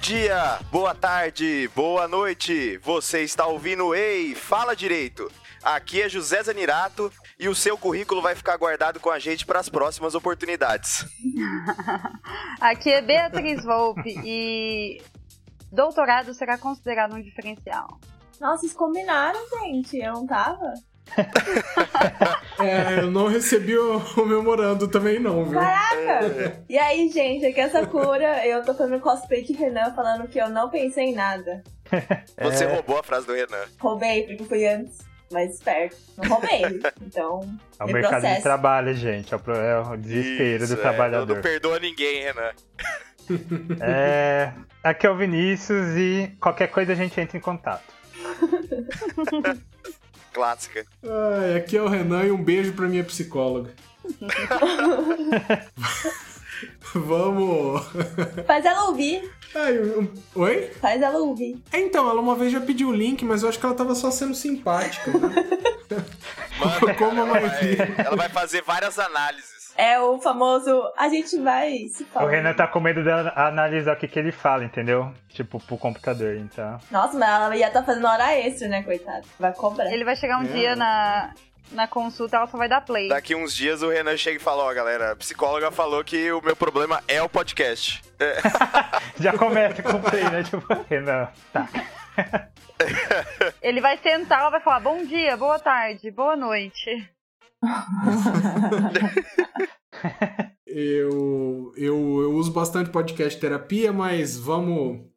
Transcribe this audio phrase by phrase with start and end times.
[0.00, 2.78] Bom dia, boa tarde, boa noite.
[2.78, 5.30] Você está ouvindo Ei, fala direito.
[5.62, 9.60] Aqui é José Zanirato e o seu currículo vai ficar guardado com a gente para
[9.60, 11.04] as próximas oportunidades.
[12.58, 15.02] Aqui é Beatriz Volpe e
[15.70, 18.00] doutorado será considerado um diferencial.
[18.40, 19.98] Nossa, vocês combinaram, gente.
[19.98, 20.72] Eu não tava?
[22.60, 25.58] é, eu não recebi o, o memorando também não, viu?
[25.58, 26.62] Caraca!
[26.68, 30.40] E aí, gente, aqui é essa cura, eu tô fazendo cosplay de Renan falando que
[30.40, 31.62] eu não pensei em nada.
[32.40, 32.74] Você é...
[32.74, 33.64] roubou a frase do Renan.
[33.78, 34.98] Roubei, porque fui antes
[35.32, 35.96] mais esperto.
[36.18, 36.80] Não roubei.
[37.00, 37.40] Então.
[37.78, 38.36] É o mercado processo.
[38.36, 39.32] de trabalho, gente.
[39.32, 40.82] É o, é desespero Isso, do é.
[40.82, 41.34] trabalhador.
[41.34, 42.52] Não perdoa ninguém, Renan.
[43.80, 47.84] É, aqui é o Vinícius e qualquer coisa a gente entra em contato.
[50.32, 50.86] Clássica.
[51.02, 53.74] Ai, aqui é o Renan e um beijo pra minha psicóloga.
[56.94, 57.82] Vamos.
[58.46, 59.30] Faz ela ouvir.
[59.54, 60.08] Ai, um...
[60.34, 60.70] Oi?
[60.80, 61.62] Faz ela ouvir.
[61.72, 63.94] É, então, ela uma vez já pediu o link, mas eu acho que ela tava
[63.94, 65.10] só sendo simpática.
[65.10, 65.34] Né?
[66.58, 69.59] Mano, Como ela, vai, ela vai fazer várias análises.
[69.80, 72.26] É o famoso, a gente vai se falar.
[72.26, 75.10] O Renan tá com medo de analisar o que, que ele fala, entendeu?
[75.30, 76.78] Tipo, pro computador, então.
[76.90, 79.26] Nossa, mas ela ia tá fazendo hora extra, né, coitado?
[79.38, 79.90] Vai cobrar.
[79.90, 80.48] Ele vai chegar um é.
[80.48, 81.32] dia na,
[81.72, 83.08] na consulta, ela só vai dar play.
[83.08, 86.30] Daqui uns dias o Renan chega e fala, ó, oh, galera, a psicóloga falou que
[86.30, 88.02] o meu problema é o podcast.
[88.18, 88.36] É.
[89.18, 90.42] Já começa com o play, né?
[90.42, 91.66] Tipo, Renan, tá.
[93.62, 97.08] Ele vai sentar, ela vai falar, bom dia, boa tarde, boa noite.
[100.66, 105.10] Eu, eu, eu uso bastante podcast terapia, mas vamos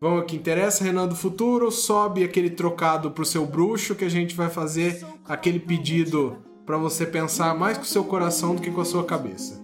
[0.00, 1.70] Vamos que interessa, Renan do Futuro.
[1.70, 7.04] Sobe aquele trocado pro seu bruxo que a gente vai fazer aquele pedido para você
[7.04, 9.60] pensar mais com o seu coração do que com a sua cabeça.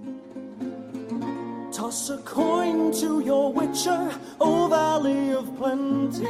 [1.74, 6.26] Toss a coin to your witcher, oh valley of plenty,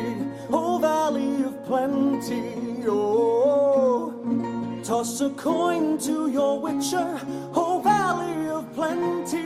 [0.52, 4.55] oh valley of plenty, oh.
[4.86, 7.20] Toss a coin to your witcher,
[7.56, 9.42] oh valley of plenty.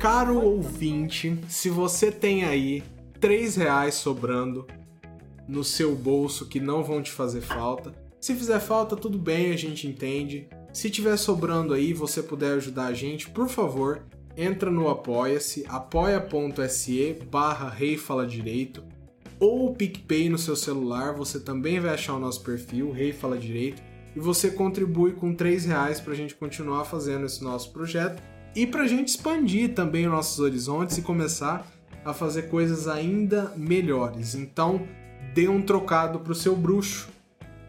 [0.00, 2.82] Caro ouvinte, se você tem aí
[3.20, 4.66] três reais sobrando
[5.46, 9.56] no seu bolso que não vão te fazer falta, se fizer falta, tudo bem, a
[9.56, 10.48] gente entende.
[10.72, 14.02] Se tiver sobrando aí, você puder ajudar a gente, por favor,
[14.36, 18.82] entra no Apoia-se, apoia.se barra Rei Fala Direito,
[19.38, 23.38] ou o PicPay no seu celular, você também vai achar o nosso perfil, Rei Fala
[23.38, 23.82] Direito,
[24.14, 28.22] e você contribui com 3 reais para a gente continuar fazendo esse nosso projeto
[28.54, 31.66] e para a gente expandir também os nossos horizontes e começar
[32.04, 34.34] a fazer coisas ainda melhores.
[34.34, 34.86] Então,
[35.34, 37.08] dê um trocado para o seu bruxo.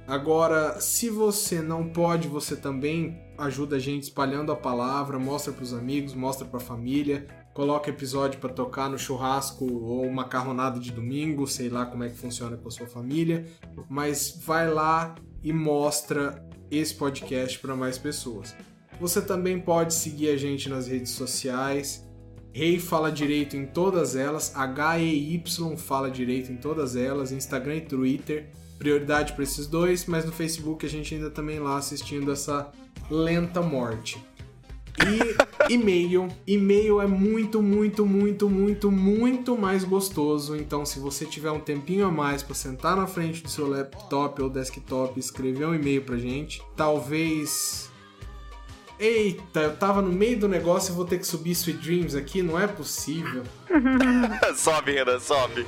[0.07, 5.63] Agora, se você não pode, você também ajuda a gente espalhando a palavra, mostra para
[5.63, 10.91] os amigos, mostra para a família, coloca episódio para tocar no churrasco ou macarronada de
[10.91, 13.45] domingo, sei lá como é que funciona com a sua família,
[13.89, 18.55] mas vai lá e mostra esse podcast para mais pessoas.
[18.99, 22.07] Você também pode seguir a gente nas redes sociais.
[22.53, 27.81] Rei hey Fala Direito em todas elas, H-E-Y Fala Direito em todas elas, Instagram e
[27.81, 28.49] Twitter.
[28.77, 32.71] Prioridade para esses dois, mas no Facebook a gente ainda também lá assistindo essa
[33.11, 34.23] lenta morte.
[34.99, 36.27] E e-mail.
[36.45, 40.55] E-mail é muito, muito, muito, muito, muito mais gostoso.
[40.55, 44.41] Então, se você tiver um tempinho a mais para sentar na frente do seu laptop
[44.41, 47.89] ou desktop e escrever um e-mail pra gente, talvez.
[48.99, 52.43] Eita, eu tava no meio do negócio e vou ter que subir Sweet Dreams aqui,
[52.43, 53.43] não é possível.
[54.55, 55.65] sobe, Renan, sobe.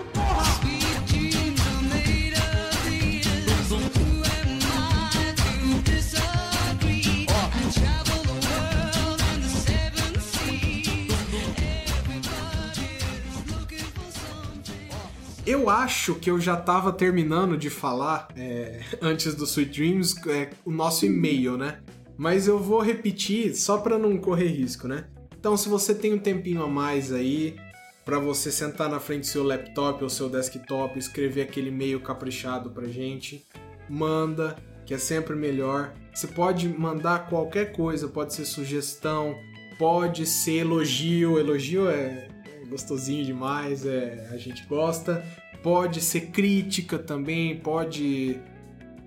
[15.63, 20.50] Eu acho que eu já estava terminando de falar é, antes do Sweet Dreams é,
[20.65, 21.80] o nosso e-mail, né?
[22.18, 25.06] Mas eu vou repetir só para não correr risco, né?
[25.39, 27.56] Então, se você tem um tempinho a mais aí
[28.04, 32.69] para você sentar na frente do seu laptop ou seu desktop, escrever aquele e-mail caprichado
[32.69, 33.48] pra gente,
[33.89, 35.94] manda, que é sempre melhor.
[36.13, 39.33] Você pode mandar qualquer coisa, pode ser sugestão,
[39.80, 42.27] pode ser elogio, elogio é
[42.69, 45.24] gostosinho demais, é, a gente gosta.
[45.63, 48.39] Pode ser crítica também, pode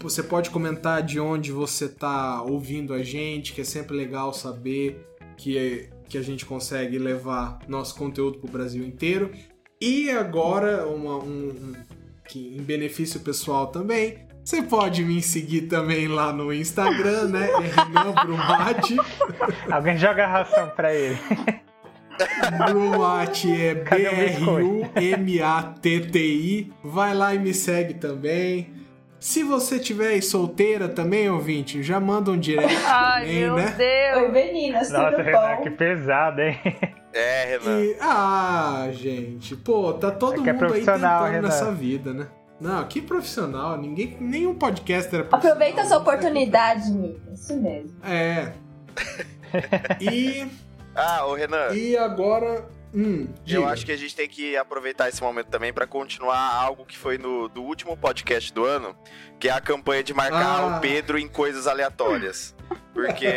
[0.01, 5.05] você pode comentar de onde você está ouvindo a gente, que é sempre legal saber
[5.37, 9.33] que, que a gente consegue levar nosso conteúdo para o Brasil inteiro.
[9.81, 11.73] E agora, uma, um, um,
[12.29, 17.49] que em benefício pessoal também, Você pode me seguir também lá no Instagram, né?
[17.59, 18.97] Renan Brumati.
[19.69, 21.19] Alguém joga ração pra ele.
[22.59, 23.73] Brumati é
[24.43, 24.85] o?
[25.37, 26.73] B-R-U-M-A-T-T-I.
[26.83, 28.75] Vai lá e me segue também.
[29.19, 33.65] Se você tiver solteira também, ouvinte, já manda um direct Ai, também, meu né?
[33.67, 33.73] Oi,
[34.21, 34.33] Deus.
[34.33, 35.63] meninas, Nossa, tudo Renan, bom?
[35.63, 36.59] que pesado, hein?
[37.13, 37.81] É, Renan.
[37.83, 41.43] E- ah, gente, pô, tá todo É que é mundo aí tentando Renan.
[41.43, 42.27] nessa vida, né?
[42.61, 45.57] Não, que profissional, ninguém, nenhum podcaster é profissional.
[45.57, 47.21] Aproveita essa oportunidade, Nick.
[47.33, 47.97] Isso mesmo.
[48.05, 48.53] É.
[50.01, 50.47] E,
[50.97, 52.67] Ah, ô Renan, e agora.
[52.95, 56.87] Hum, eu acho que a gente tem que aproveitar esse momento também pra continuar algo
[56.87, 58.97] que foi no do último podcast do ano,
[59.39, 60.77] que é a campanha de marcar Ah.
[60.79, 62.55] o Pedro em coisas aleatórias.
[62.95, 63.27] Porque.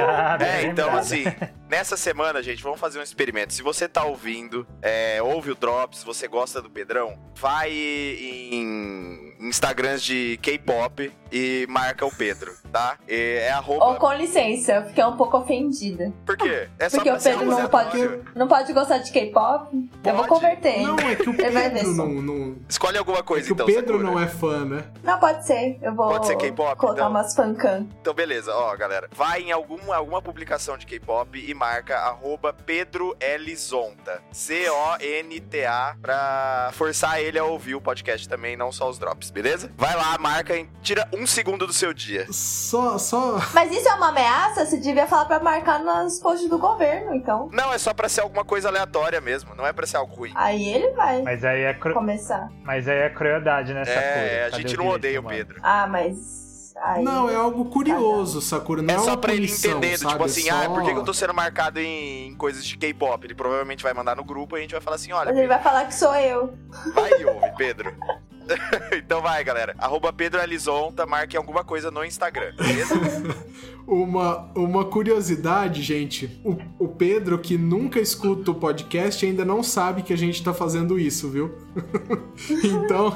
[0.40, 1.24] É, então assim,
[1.70, 3.54] nessa semana, gente, vamos fazer um experimento.
[3.54, 10.02] Se você tá ouvindo, é, ouve o Drops, você gosta do Pedrão, vai em Instagrams
[10.02, 12.98] de K-pop e marca o Pedro, tá?
[13.08, 13.84] E é arroba.
[13.84, 16.12] Ou com licença, eu fiquei um pouco ofendida.
[16.26, 16.68] Por quê?
[16.78, 19.90] É só Porque o Pedro não pode, não pode gostar de K-pop.
[20.04, 20.82] Eu vou converter.
[20.82, 22.08] Não, é que o Ele vai ver Pedro não.
[22.08, 23.64] não Escolhe alguma é coisa que então.
[23.64, 24.10] o Pedro Sakura.
[24.10, 24.84] não é fã, né?
[25.04, 25.78] Não, pode ser.
[25.80, 27.10] Eu vou Pode ser K-pop, colocar então?
[27.10, 27.86] umas fancan.
[28.00, 29.08] Então, beleza, ó, galera.
[29.12, 33.54] Vai em alguma, alguma publicação de K-pop e marca arroba Pedro L.
[33.54, 34.22] Zonta.
[34.32, 39.70] C-O-N-T-A, pra forçar ele a ouvir o podcast também, não só os drops, beleza?
[39.76, 42.26] Vai lá, marca e tira um segundo do seu dia.
[42.32, 42.96] Só.
[42.96, 43.38] só...
[43.52, 44.64] Mas isso é uma ameaça?
[44.64, 47.50] Você devia falar pra marcar nos posts do governo, então.
[47.52, 50.32] Não, é só pra ser alguma coisa aleatória mesmo, não é pra ser algo ruim.
[50.34, 51.92] Aí ele vai Mas aí é, cru...
[51.92, 52.48] começar.
[52.62, 53.82] Mas aí é crueldade, né?
[53.86, 55.24] É, a Cadê gente não odeia o?
[55.24, 55.60] Pedro.
[55.62, 56.39] Ah, mas.
[56.82, 57.04] Aí...
[57.04, 58.80] Não, é algo curioso, Sakura.
[58.80, 60.12] Não É é, só pra ele punição, entender, sabe?
[60.12, 60.62] tipo assim, é só...
[60.64, 63.26] ah, por que, eu tô sendo marcado em, em coisas de K-pop?
[63.26, 65.48] Ele provavelmente vai mandar no grupo e a gente vai falar assim, olha, Mas ele
[65.48, 66.54] vai falar que sou eu.
[66.94, 67.94] Vai e ouve, Pedro.
[68.96, 69.74] então vai, galera.
[69.78, 72.94] Arroba Pedro Elizonta, marque alguma coisa no Instagram, beleza?
[73.86, 76.40] Uma, uma curiosidade, gente.
[76.44, 80.54] O, o Pedro, que nunca escuta o podcast, ainda não sabe que a gente tá
[80.54, 81.52] fazendo isso, viu?
[82.62, 83.12] então,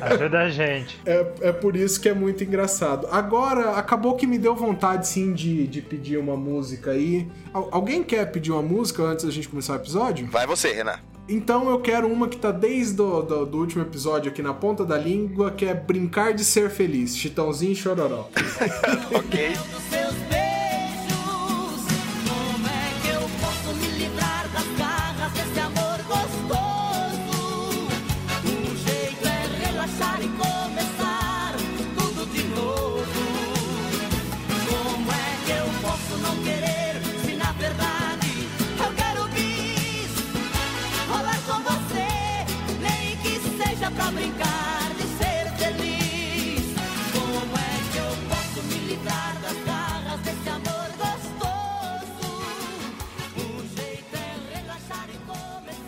[0.00, 0.98] Ajuda a gente.
[1.04, 3.06] é, é por isso que é muito engraçado.
[3.10, 7.30] Agora, acabou que me deu vontade, sim, de, de pedir uma música aí.
[7.52, 10.26] Al- alguém quer pedir uma música antes da gente começar o episódio?
[10.30, 10.98] Vai você, Renan.
[11.28, 14.84] Então eu quero uma que tá desde o do, do último episódio aqui na ponta
[14.84, 18.28] da língua, que é Brincar de Ser Feliz, Chitãozinho e Chororó.
[19.12, 19.54] Ok?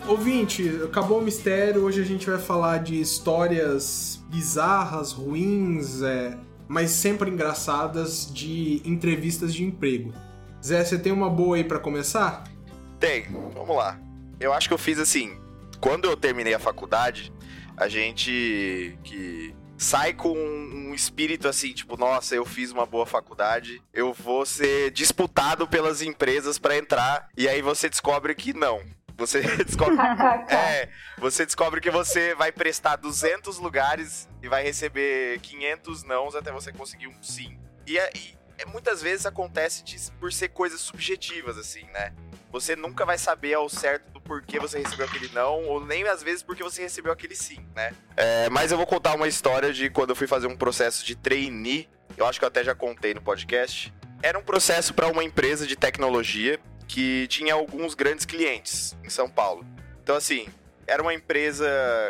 [0.09, 1.83] Ouvinte, acabou o mistério.
[1.83, 6.35] Hoje a gente vai falar de histórias bizarras, ruins, é,
[6.67, 10.11] mas sempre engraçadas de entrevistas de emprego.
[10.65, 12.43] Zé, você tem uma boa aí pra começar?
[12.99, 13.99] Tem, vamos lá.
[14.39, 15.37] Eu acho que eu fiz assim.
[15.79, 17.31] Quando eu terminei a faculdade,
[17.77, 23.79] a gente que sai com um espírito assim, tipo, nossa, eu fiz uma boa faculdade,
[23.93, 28.81] eu vou ser disputado pelas empresas pra entrar, e aí você descobre que não.
[29.19, 29.95] Você descobre.
[30.49, 36.51] É, você descobre que você vai prestar 200 lugares e vai receber 500 nãos até
[36.51, 37.59] você conseguir um sim.
[37.85, 42.13] E, é- e é- muitas vezes acontece de- por ser coisas subjetivas, assim, né?
[42.51, 46.23] Você nunca vai saber ao certo do porquê você recebeu aquele não, ou nem às
[46.23, 47.91] vezes porque você recebeu aquele sim, né?
[48.17, 51.15] É, mas eu vou contar uma história de quando eu fui fazer um processo de
[51.15, 53.93] trainee, eu acho que eu até já contei no podcast.
[54.21, 56.59] Era um processo para uma empresa de tecnologia
[56.89, 59.65] que tinha alguns grandes clientes em São Paulo.
[60.01, 60.47] Então, assim,
[60.89, 61.67] era uma empresa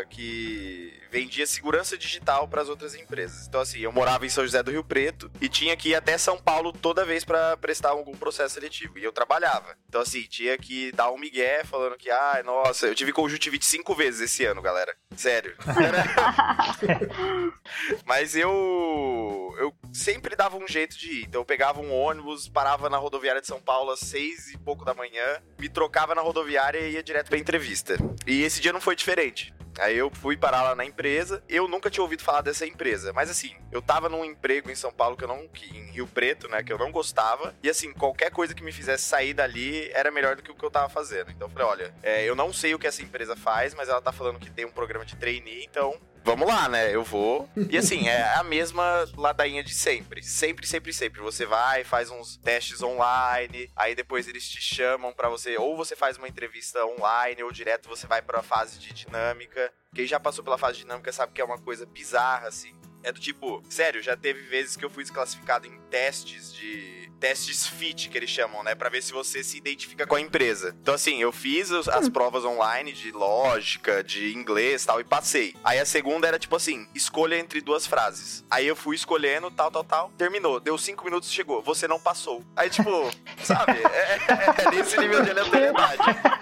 [0.10, 3.48] que vendia segurança digital para as outras empresas.
[3.48, 6.18] Então, assim, eu morava em São José do Rio Preto e tinha que ir até
[6.18, 8.98] São Paulo toda vez para prestar algum processo seletivo.
[8.98, 9.76] E eu trabalhava.
[9.88, 13.96] Então, assim, tinha que dar um migué falando que, ah, nossa, eu tive conjuntivite cinco
[13.96, 14.96] vezes esse ano, galera.
[15.16, 15.56] Sério.
[18.06, 19.56] Mas eu.
[19.58, 21.26] Eu sempre dava um jeito de ir.
[21.26, 24.86] Então eu pegava um ônibus, parava na rodoviária de São Paulo às seis e pouco
[24.86, 27.98] da manhã, me trocava na rodoviária e ia direto pra entrevista.
[28.26, 29.54] E esse dia não foi diferente.
[29.80, 31.42] Aí eu fui parar lá na empresa.
[31.48, 33.14] Eu nunca tinha ouvido falar dessa empresa.
[33.14, 35.48] Mas assim, eu tava num emprego em São Paulo que eu não.
[35.48, 36.62] Que, em Rio Preto, né?
[36.62, 37.56] Que eu não gostava.
[37.64, 40.66] E assim, qualquer coisa que me fizesse sair dali era melhor do que o que
[40.66, 41.32] eu tava fazendo.
[41.32, 44.02] Então eu falei, olha, é, eu não sei o que essa empresa faz, mas ela
[44.02, 46.94] tá falando que tem um programa de trainee, então vamos lá, né?
[46.94, 47.50] Eu vou.
[47.70, 50.24] E assim, é a mesma ladainha de sempre.
[50.24, 51.22] Sempre, sempre, sempre.
[51.22, 55.96] Você vai, faz uns testes online, aí depois eles te chamam pra você, ou você
[55.96, 59.72] faz uma entrevista online, ou direto você vai pra fase de dinâmica.
[59.94, 62.74] Quem já passou pela fase dinâmica sabe que é uma coisa bizarra, assim.
[63.02, 66.99] É do tipo, sério, já teve vezes que eu fui desclassificado em testes de.
[67.20, 68.74] Testes fit, que eles chamam, né?
[68.76, 70.76] Pra ver se você se identifica com a empresa.
[70.82, 75.54] Então, assim, eu fiz as provas online de lógica, de inglês e tal, e passei.
[75.64, 78.44] Aí a segunda era tipo assim: escolha entre duas frases.
[78.50, 80.12] Aí eu fui escolhendo, tal, tal, tal.
[80.18, 80.60] Terminou.
[80.60, 81.62] Deu cinco minutos chegou.
[81.64, 82.44] Você não passou.
[82.56, 82.90] Aí, tipo,
[83.44, 83.74] sabe?
[83.74, 85.98] É, é- é nesse nível de aleatoriedade.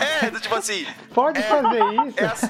[0.00, 2.20] É, tipo assim, Pode É, fazer isso?
[2.20, 2.46] é assim-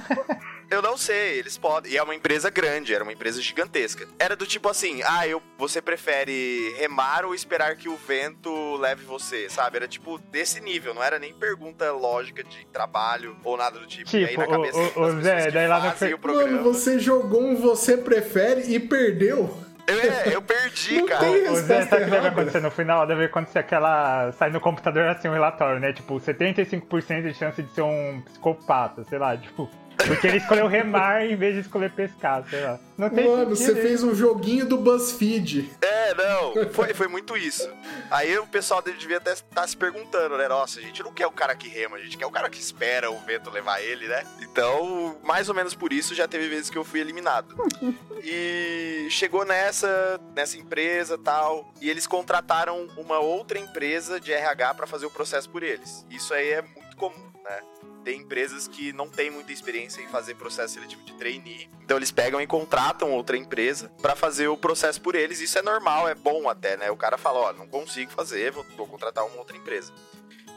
[0.74, 1.92] Eu não sei, eles podem.
[1.92, 4.06] E é uma empresa grande, era uma empresa gigantesca.
[4.18, 9.04] Era do tipo assim, ah, eu, você prefere remar ou esperar que o vento leve
[9.04, 9.76] você, sabe?
[9.76, 14.14] Era tipo desse nível, não era nem pergunta lógica de trabalho ou nada do tipo.
[14.16, 16.50] e aí Tipo, na cabeça o- o- das daí lá fazem Fe- o programa...
[16.50, 19.62] Mano, você jogou um você prefere e perdeu.
[19.86, 21.20] É, eu perdi, Não cara.
[21.20, 23.06] tem- O Zé, sabe o que deve acontecer no final?
[23.06, 24.32] Deve acontecer aquela.
[24.32, 25.92] Sai no computador assim um relatório, né?
[25.92, 29.68] Tipo, 75% de chance de ser um psicopata, sei lá, tipo.
[29.96, 32.78] Porque ele escolheu remar em vez de escolher pescar, sei lá.
[32.96, 35.70] Não tem Mano, você fez um joguinho do BuzzFeed.
[35.80, 37.68] É, não, foi, foi muito isso.
[38.10, 40.48] Aí o pessoal devia até estar se perguntando, né?
[40.48, 42.58] Nossa, a gente não quer o cara que rema, a gente quer o cara que
[42.60, 44.24] espera o vento levar ele, né?
[44.40, 47.54] Então, mais ou menos por isso, já teve vezes que eu fui eliminado.
[48.26, 54.86] E chegou nessa, nessa empresa tal, e eles contrataram uma outra empresa de RH pra
[54.86, 56.06] fazer o processo por eles.
[56.08, 57.60] Isso aí é muito comum, né?
[58.04, 61.70] Tem empresas que não têm muita experiência em fazer processo seletivo de trainee.
[61.82, 65.40] Então eles pegam e contratam outra empresa pra fazer o processo por eles.
[65.40, 66.90] Isso é normal, é bom até, né?
[66.90, 69.92] O cara fala, ó, não consigo fazer, vou, vou contratar uma outra empresa.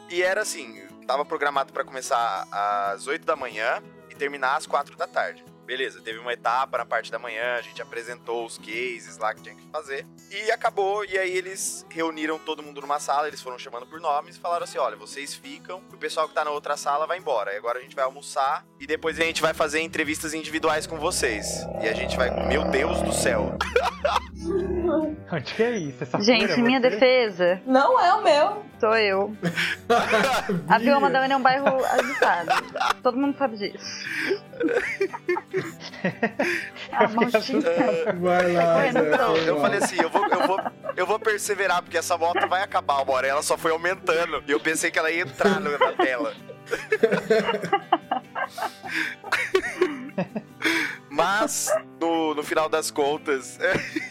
[0.09, 4.97] E era assim, tava programado pra começar às 8 da manhã e terminar às 4
[4.97, 5.43] da tarde.
[5.67, 9.41] Beleza, teve uma etapa na parte da manhã, a gente apresentou os cases lá que
[9.41, 10.07] tinha que fazer.
[10.31, 14.37] E acabou, e aí eles reuniram todo mundo numa sala, eles foram chamando por nomes
[14.37, 17.53] e falaram assim: olha, vocês ficam, o pessoal que tá na outra sala vai embora.
[17.53, 20.97] E agora a gente vai almoçar e depois a gente vai fazer entrevistas individuais com
[20.97, 21.65] vocês.
[21.83, 22.29] E a gente vai.
[22.47, 23.57] Meu Deus do céu!
[25.29, 26.01] Onde que é isso?
[26.03, 26.89] Essa Gente, em minha você?
[26.89, 28.63] defesa, Não é o meu.
[28.79, 29.35] sou eu.
[30.69, 32.49] A Vila Madalena é um bairro agitado.
[33.03, 34.07] Todo mundo sabe disso.
[37.15, 37.37] Maldita.
[37.37, 38.19] assustado.
[38.21, 38.87] Vai lá,
[39.45, 40.59] Eu falei assim, eu vou, eu, vou,
[40.95, 43.27] eu vou perseverar, porque essa moto vai acabar uma hora.
[43.27, 44.43] Ela só foi aumentando.
[44.47, 46.33] E eu pensei que ela ia entrar no- na tela.
[51.17, 51.69] Mas,
[51.99, 53.57] no, no final das contas,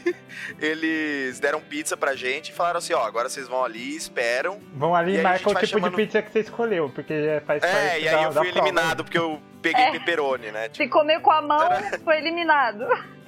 [0.58, 4.60] eles deram pizza pra gente e falaram assim, ó, agora vocês vão ali, esperam.
[4.74, 7.76] Vão ali E marcam o tipo chamando- de pizza que você escolheu, porque faz parte
[7.76, 8.58] É, e aí da, eu fui prova.
[8.58, 9.90] eliminado, porque eu peguei É.
[9.92, 10.68] pepperoni, né?
[10.68, 11.68] Tipo, Se comer com a mão,
[12.04, 12.84] foi eliminado.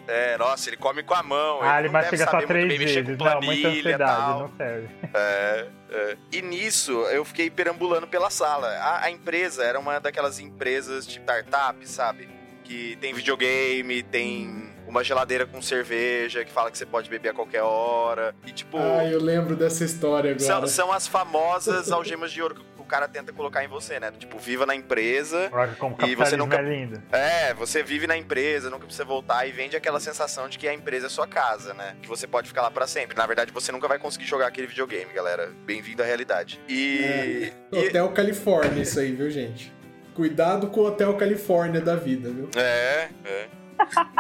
[0.06, 1.60] é, nossa, ele come com a mão.
[1.62, 3.16] Ah, ele ele mastiga só três bem vezes.
[3.16, 4.38] com Não, muita planilha ansiedade, tal.
[4.40, 4.88] não serve.
[5.14, 6.16] É, é.
[6.32, 8.68] E nisso, eu fiquei perambulando pela sala.
[8.68, 12.28] A, a empresa era uma daquelas empresas de startup, sabe?
[12.68, 17.32] Que tem videogame, tem uma geladeira com cerveja, que fala que você pode beber a
[17.32, 18.34] qualquer hora.
[18.46, 20.70] E tipo, Ah, eu lembro dessa história são, agora.
[20.70, 24.10] são as famosas algemas de ouro que o cara tenta colocar em você, né?
[24.18, 25.50] Tipo, viva na empresa.
[25.78, 27.02] Como E você nunca- é lindo.
[27.10, 30.74] É, você vive na empresa, nunca precisa voltar e vende aquela sensação de que a
[30.74, 31.96] empresa é sua casa, né?
[32.02, 33.16] Que você pode ficar lá pra sempre.
[33.16, 35.50] Na verdade, você nunca vai conseguir jogar aquele videogame, galera.
[35.64, 36.60] Bem-vindo à realidade.
[36.68, 37.50] E.
[37.72, 39.72] e- Hotel Califórnia, isso aí, viu, gente?
[40.22, 42.50] Cuidado com o Hotel Califórnia da vida, viu?
[42.56, 43.48] É, é.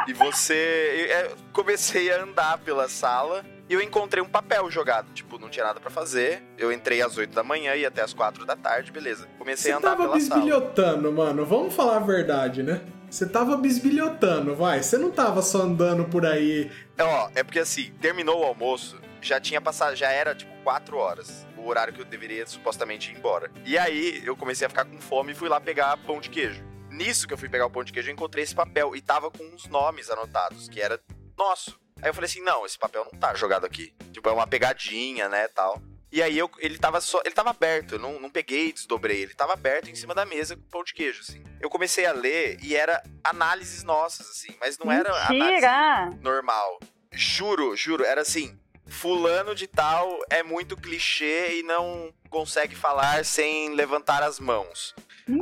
[0.06, 0.54] E você.
[0.54, 5.12] eu- é, comecei a andar pela sala e eu encontrei um papel jogado.
[5.12, 6.40] Tipo, não tinha nada pra fazer.
[6.56, 9.26] Eu entrei às 8 da manhã e até às 4 da tarde, beleza.
[9.40, 10.34] Comecei Você a andar tava pela sala.
[10.40, 11.44] bisbilhotando, mano.
[11.44, 12.80] Vamos falar a verdade, né?
[13.10, 14.80] Você tava bisbilhotando, vai.
[14.80, 16.70] Você não tava só andando por aí.
[16.96, 20.96] É, Ó, é porque assim, terminou o almoço, já tinha passado, já era tipo 4
[20.96, 21.44] horas.
[21.68, 23.50] O horário que eu deveria supostamente ir embora.
[23.62, 26.64] E aí eu comecei a ficar com fome e fui lá pegar pão de queijo.
[26.90, 29.30] Nisso que eu fui pegar o pão de queijo, eu encontrei esse papel e tava
[29.30, 30.98] com uns nomes anotados, que era
[31.36, 31.78] nosso.
[32.00, 33.94] Aí eu falei assim: não, esse papel não tá jogado aqui.
[34.14, 35.78] Tipo, é uma pegadinha, né, tal.
[36.10, 37.20] E aí eu, ele tava só.
[37.22, 39.20] Ele tava aberto, eu não, não peguei e desdobrei.
[39.24, 41.44] Ele tava aberto em cima da mesa com pão de queijo, assim.
[41.60, 46.10] Eu comecei a ler e era análises nossas, assim, mas não era análise Mentira!
[46.22, 46.80] normal.
[47.12, 48.58] Juro, juro, era assim.
[48.88, 54.94] Fulano de tal é muito clichê e não consegue falar sem levantar as mãos.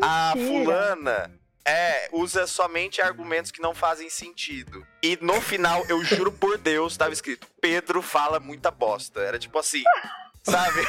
[0.02, 0.64] A Mentira.
[0.64, 4.86] fulana é usa somente argumentos que não fazem sentido.
[5.02, 9.20] E no final, eu juro por Deus, tava escrito: Pedro fala muita bosta.
[9.20, 9.82] Era tipo assim,
[10.50, 10.80] sabe?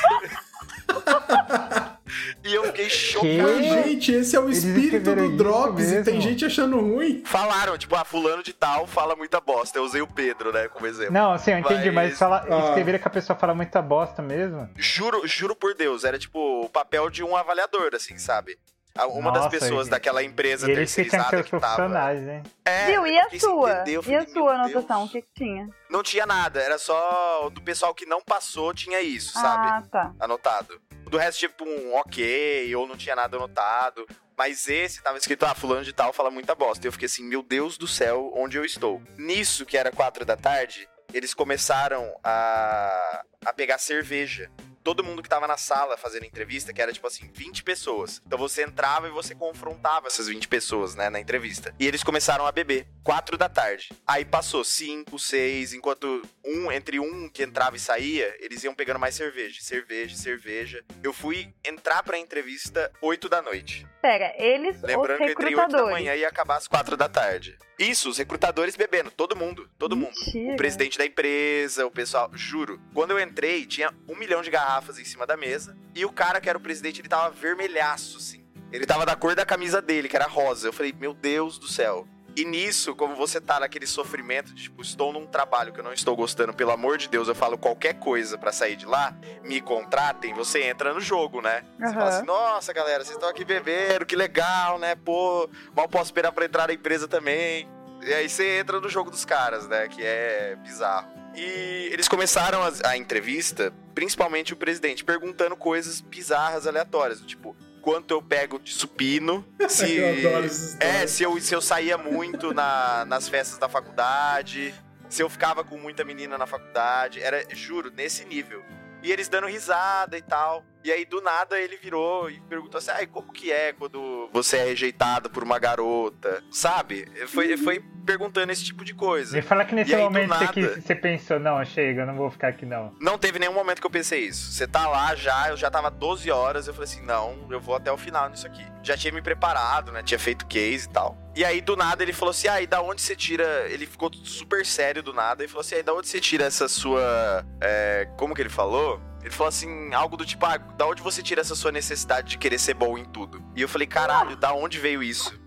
[2.43, 3.61] E eu fiquei chocado.
[3.61, 7.21] gente, esse é o espírito do Drops e tem gente achando ruim.
[7.25, 9.77] Falaram, tipo, ah, fulano de tal fala muita bosta.
[9.77, 11.13] Eu usei o Pedro, né, como exemplo.
[11.13, 12.67] Não, assim, eu entendi, Mas- mas fala, Ah.
[12.69, 14.69] escreveram que a pessoa fala muita bosta mesmo.
[14.77, 18.57] Juro, juro por Deus, era tipo o papel de um avaliador, assim, sabe?
[19.05, 21.75] Uma das Nossa, pessoas e- daquela empresa E terceirizada que tava.
[21.75, 22.43] profissionais, hein?
[22.65, 23.05] É, Viu?
[23.07, 23.71] E a sua?
[23.71, 24.59] entender, eu E falei, a sua Deus.
[24.75, 25.03] anotação?
[25.05, 25.69] O que, que tinha?
[25.89, 29.67] Não tinha nada, era só do pessoal que não passou tinha isso, sabe?
[29.67, 30.13] Ah, tá.
[30.19, 30.81] Anotado.
[31.09, 34.05] Do resto, tipo, um ok, ou não tinha nada anotado.
[34.37, 36.85] Mas esse tava escrito, ah, fulano de tal fala muita bosta.
[36.85, 39.01] E eu fiquei assim, meu Deus do céu, onde eu estou?
[39.17, 44.51] Nisso, que era quatro da tarde, eles começaram a, a pegar cerveja.
[44.87, 48.21] Todo mundo que tava na sala fazendo entrevista, que era tipo assim, 20 pessoas.
[48.25, 51.75] Então você entrava e você confrontava essas 20 pessoas, né, na entrevista.
[51.77, 52.87] E eles começaram a beber.
[53.03, 53.89] Quatro da tarde.
[54.07, 58.97] Aí passou cinco, seis, enquanto um, entre um que entrava e saía, eles iam pegando
[58.97, 60.81] mais cerveja, cerveja, cerveja.
[61.03, 63.85] Eu fui entrar pra entrevista 8 da noite.
[64.01, 67.57] Pera, eles, Lembrando que entre 8 da manhã ia acabar às 4 da tarde.
[67.77, 70.15] Isso, os recrutadores bebendo, todo mundo, todo mundo.
[70.25, 70.53] Mentira.
[70.53, 72.81] O presidente da empresa, o pessoal, juro.
[72.93, 75.77] Quando eu entrei, tinha um milhão de garrafas em cima da mesa.
[75.93, 78.43] E o cara que era o presidente, ele tava vermelhaço, assim.
[78.71, 80.67] Ele tava da cor da camisa dele, que era rosa.
[80.67, 82.07] Eu falei, meu Deus do céu.
[82.37, 86.15] E nisso, como você tá naquele sofrimento, tipo, estou num trabalho que eu não estou
[86.15, 90.35] gostando, pelo amor de Deus, eu falo qualquer coisa pra sair de lá, me contratem,
[90.35, 91.65] você entra no jogo, né?
[91.79, 94.93] Você fala assim, nossa, galera, vocês estão aqui bebendo, que legal, né?
[94.93, 97.67] Pô, mal posso esperar pra entrar na empresa também.
[98.03, 99.87] E aí você entra no jogo dos caras, né?
[99.87, 101.09] Que é bizarro.
[101.35, 107.19] E eles começaram a, a entrevista, principalmente o presidente, perguntando coisas bizarras, aleatórias.
[107.19, 109.95] do Tipo, quanto eu pego de supino, se.
[109.95, 110.45] Eu adoro
[110.81, 114.75] É, se eu, se eu saía muito na- nas festas da faculdade,
[115.07, 117.23] se eu ficava com muita menina na faculdade.
[117.23, 118.61] Era, juro, nesse nível.
[119.01, 120.65] E eles dando risada e tal.
[120.87, 124.55] E aí, do nada, ele virou e perguntou assim: Ai, como que é quando você
[124.57, 126.41] é rejeitado por uma garota?
[126.49, 127.05] Sabe?
[127.27, 129.35] Foi, foi perguntando esse tipo de coisa.
[129.35, 132.05] Me fala que nesse E aí, momento você, nada- quis- você pensou, não, chega, eu
[132.07, 132.95] não vou ficar aqui não.
[133.01, 134.49] Não teve nenhum momento que eu pensei isso.
[134.53, 137.75] Você tá lá já, eu já tava 12 horas, eu falei assim, não, eu vou
[137.75, 138.65] até o final nisso aqui.
[138.83, 140.01] Já tinha me preparado, né?
[140.03, 141.17] Tinha feito case e tal.
[141.35, 143.65] E aí, do nada, ele falou assim, ah, e da onde você tira...
[143.69, 146.45] Ele ficou super sério do nada e falou assim, ah, e da onde você tira
[146.45, 147.45] essa sua...
[147.61, 148.99] é, Como que ele falou?
[149.21, 152.37] Ele falou assim, algo do tipo, ah, da onde você tira essa sua necessidade de
[152.37, 153.43] querer ser bom em tudo?
[153.55, 155.37] E eu falei, caralho, da onde veio isso?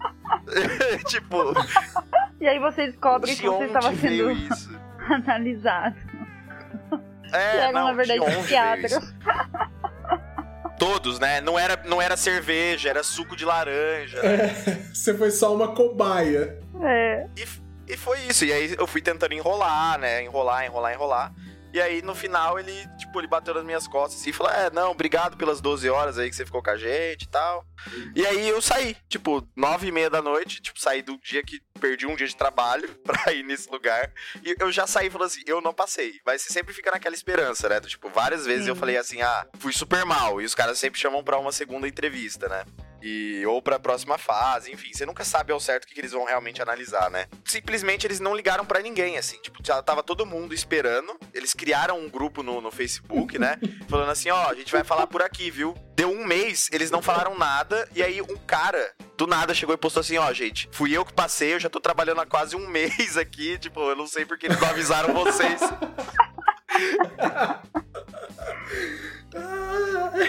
[1.09, 1.55] tipo,
[2.41, 4.79] E aí você descobre que de você onde estava sendo isso?
[5.11, 5.97] analisado.
[7.33, 8.27] É, que eram, não, na verdade, de
[10.81, 11.43] Todos, né?
[11.43, 14.21] Não era, não era cerveja, era suco de laranja.
[14.23, 14.49] né?
[14.93, 16.59] Você foi só uma cobaia.
[16.83, 17.27] É.
[17.37, 18.47] E, e foi isso.
[18.47, 20.23] E aí eu fui tentando enrolar, né?
[20.25, 21.35] Enrolar, enrolar, enrolar.
[21.73, 24.91] E aí no final ele, tipo, ele bateu nas minhas costas e falou: É, não,
[24.91, 27.65] obrigado pelas 12 horas aí que você ficou com a gente e tal.
[28.17, 31.61] E aí eu saí, tipo, nove e meia da noite, tipo, saí do dia que
[31.81, 34.13] perdi um dia de trabalho pra ir nesse lugar.
[34.45, 36.21] E eu já saí falando assim, eu não passei.
[36.25, 37.81] Mas você sempre fica naquela esperança, né?
[37.81, 38.81] Tipo, várias vezes eu Sim.
[38.81, 40.41] falei assim, ah, fui super mal.
[40.41, 42.65] E os caras sempre chamam pra uma segunda entrevista, né?
[43.03, 46.13] E, ou pra próxima fase, enfim, você nunca sabe ao certo o que, que eles
[46.13, 47.27] vão realmente analisar, né?
[47.45, 51.19] Simplesmente eles não ligaram pra ninguém, assim, tipo, já tava todo mundo esperando.
[51.33, 53.59] Eles criaram um grupo no, no Facebook, né?
[53.89, 55.75] Falando assim, ó, a gente vai falar por aqui, viu?
[56.01, 59.77] Deu um mês, eles não falaram nada, e aí um cara do nada chegou e
[59.77, 62.67] postou assim, ó, gente, fui eu que passei, eu já tô trabalhando há quase um
[62.73, 65.61] mês aqui, tipo, eu não sei porque eles não avisaram vocês.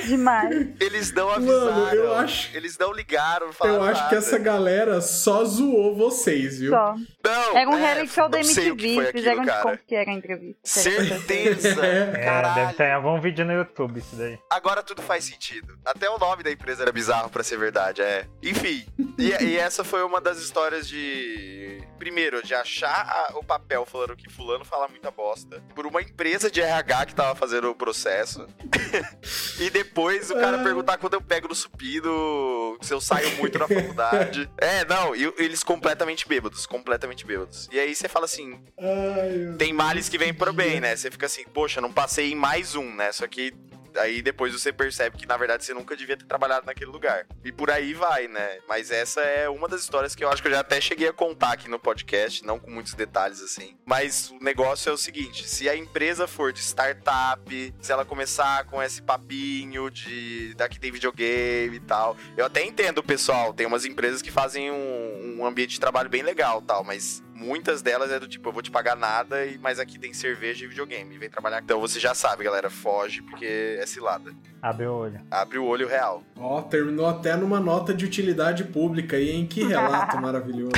[0.06, 0.68] Demais.
[0.80, 1.94] Eles não Mano, avisaram.
[2.04, 4.26] eu acho- Eles não ligaram, falaram Eu acho que nada.
[4.26, 6.72] essa galera só zoou vocês, viu?
[6.72, 6.96] Só.
[7.24, 9.12] Não, Era um é, reality show da que MTV.
[9.12, 10.60] Fizeram de conta que era a entrevista.
[10.64, 11.82] Certeza.
[11.82, 12.56] É, Caralho.
[12.56, 14.38] deve ter algum vídeo no YouTube isso daí.
[14.50, 15.78] Agora tudo faz sentido.
[15.86, 18.26] Até o nome da empresa era bizarro pra ser verdade, é.
[18.44, 18.86] Enfim.
[19.18, 21.82] E, e essa foi uma das histórias de.
[21.98, 25.62] Primeiro, de achar a- o papel falando que fulano fala muita bosta.
[25.76, 28.48] Por uma empresa de RH que tava fazendo o processo.
[29.60, 30.64] e depois o cara Ah.
[30.64, 34.50] perguntar quando eu pego no supido, se eu saio muito na faculdade.
[34.58, 37.68] É, não, e eles completamente bêbados, completamente bêbados.
[37.72, 40.96] E aí você fala assim, Ai, tem males que vêm pro bem, né?
[40.96, 43.12] Você fica assim, poxa, não passei em mais um, né?
[43.12, 43.54] Só que
[43.98, 47.26] aí depois você percebe que na verdade você nunca devia ter trabalhado naquele lugar.
[47.44, 48.60] E por aí vai, né?
[48.68, 51.14] Mas essa é uma das histórias que eu acho que eu já até cheguei a
[51.14, 53.78] contar aqui no podcast, não com muitos detalhes assim.
[53.86, 58.66] Mas o negócio é o seguinte: se a empresa for de startup, se ela começar
[58.66, 63.86] com esse papinho de daqui tem videogame e tal, eu até entendo, pessoal, tem umas
[63.86, 68.20] empresas que fazem um, um ambiente de trabalho bem legal tal, mas muitas delas é
[68.20, 71.18] do tipo, eu vou te pagar nada, e- mas aqui tem cerveja e videogame.
[71.18, 71.62] Vem trabalhar.
[71.62, 74.32] Então você já sabe, galera, foge porque é cilada.
[74.62, 75.20] Abre o olho.
[75.32, 76.24] Abre o olho real.
[76.38, 79.48] Ó, terminou até numa nota de utilidade pública aí, hein?
[79.48, 80.72] Que relato maravilhoso.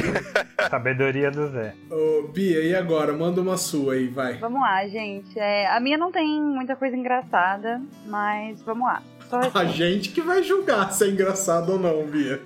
[0.69, 1.75] Sabedoria do Zé.
[1.91, 3.11] Ô, Bia, e agora?
[3.13, 4.37] Manda uma sua aí, vai.
[4.37, 5.37] Vamos lá, gente.
[5.37, 9.01] É, a minha não tem muita coisa engraçada, mas vamos lá.
[9.29, 12.41] Só A gente que vai julgar se é engraçado ou não, Bia.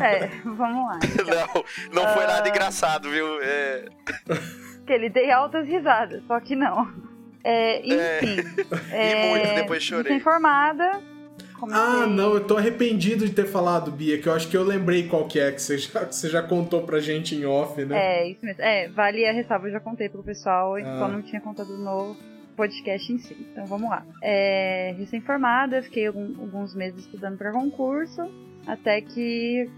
[0.00, 0.98] É, vamos lá.
[1.92, 2.28] Não, não foi Ah.
[2.28, 3.26] nada engraçado, viu?
[3.42, 3.84] É,
[4.86, 6.92] Que ele dei altas risadas, só que não.
[7.44, 8.36] É, enfim.
[8.92, 10.16] E muito, depois chorei.
[10.16, 11.00] Informada.
[11.70, 15.06] Ah, não, eu tô arrependido de ter falado, Bia, que eu acho que eu lembrei
[15.08, 17.96] qual que é, que você já, que você já contou pra gente em off, né?
[17.96, 18.60] É, isso mesmo.
[18.60, 20.98] É, vale a ressalva, eu já contei pro pessoal, e Ah.
[20.98, 22.16] só não tinha contado no
[22.56, 23.36] podcast em si.
[23.52, 24.04] Então vamos lá.
[24.20, 28.28] É, recém-formada, fiquei algum- alguns meses estudando para concurso,
[28.66, 29.70] até que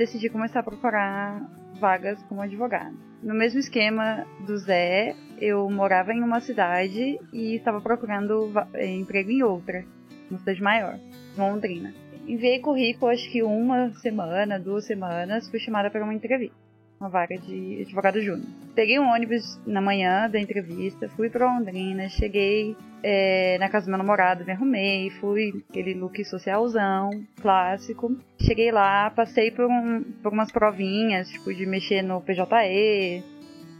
[0.00, 1.42] decidi começar a procurar
[1.78, 2.94] vagas como advogada.
[3.22, 9.30] No mesmo esquema do Zé, eu morava em uma cidade e estava procurando eh, emprego
[9.30, 9.84] em outra,
[10.30, 10.98] uma cidade maior,
[11.36, 11.92] Londrina.
[12.26, 16.69] Enviei currículo, acho que uma semana, duas semanas, fui chamada para uma entrevista
[17.00, 18.46] uma vaga de advogado júnior.
[18.74, 23.88] Peguei um ônibus na manhã da entrevista, fui pra Londrina, cheguei é, na casa do
[23.88, 27.10] meu namorado, me arrumei, fui aquele look socialzão,
[27.40, 28.14] clássico.
[28.38, 33.24] Cheguei lá, passei por, um, por umas provinhas, tipo, de mexer no PJE,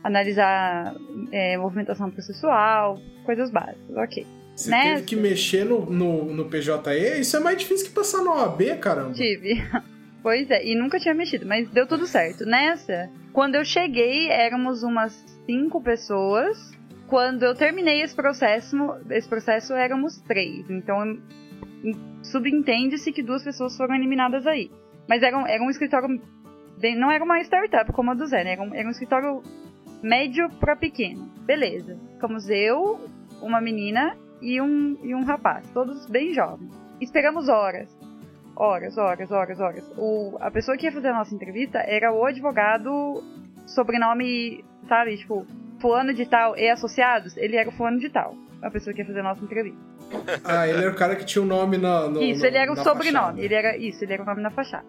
[0.03, 0.95] analisar
[1.31, 4.27] é, movimentação processual, coisas básicas, ok.
[4.57, 4.95] Você né?
[4.95, 7.21] teve que mexer no, no, no PJE?
[7.21, 9.13] Isso é mais difícil que passar na OAB, caramba.
[9.13, 9.63] Tive.
[10.23, 12.45] Pois é, e nunca tinha mexido, mas deu tudo certo.
[12.45, 15.13] Nessa, quando eu cheguei, éramos umas
[15.47, 16.79] cinco pessoas.
[17.07, 18.77] Quando eu terminei esse processo,
[19.11, 20.69] esse processo éramos três.
[20.71, 21.19] Então,
[22.23, 24.71] subentende-se que duas pessoas foram eliminadas aí.
[25.09, 26.21] Mas era um, era um escritório.
[26.79, 28.53] bem- não era uma startup como a do Zé, né?
[28.53, 29.43] Era um, era um escritório
[30.03, 31.29] médio pra pequeno.
[31.45, 31.99] Beleza.
[32.13, 33.01] Ficamos eu,
[33.43, 36.71] uma menina e um, e um rapaz, todos bem jovens.
[37.01, 37.89] Esperamos horas
[38.61, 39.85] horas, horas, horas, horas.
[39.97, 43.23] O, a pessoa que ia fazer a nossa entrevista era o advogado,
[43.67, 45.47] sobrenome, sabe, tipo,
[45.81, 48.35] fulano de tal e associados, ele era o fulano de tal.
[48.63, 49.79] A pessoa que ia fazer a nossa entrevista.
[50.45, 52.71] Ah, ele era o cara que tinha o nome na, no, isso, no- ele era
[52.71, 53.15] o sobrenome.
[53.27, 53.41] fachada.
[53.41, 54.85] Ele era, isso, ele era o nome na fachada.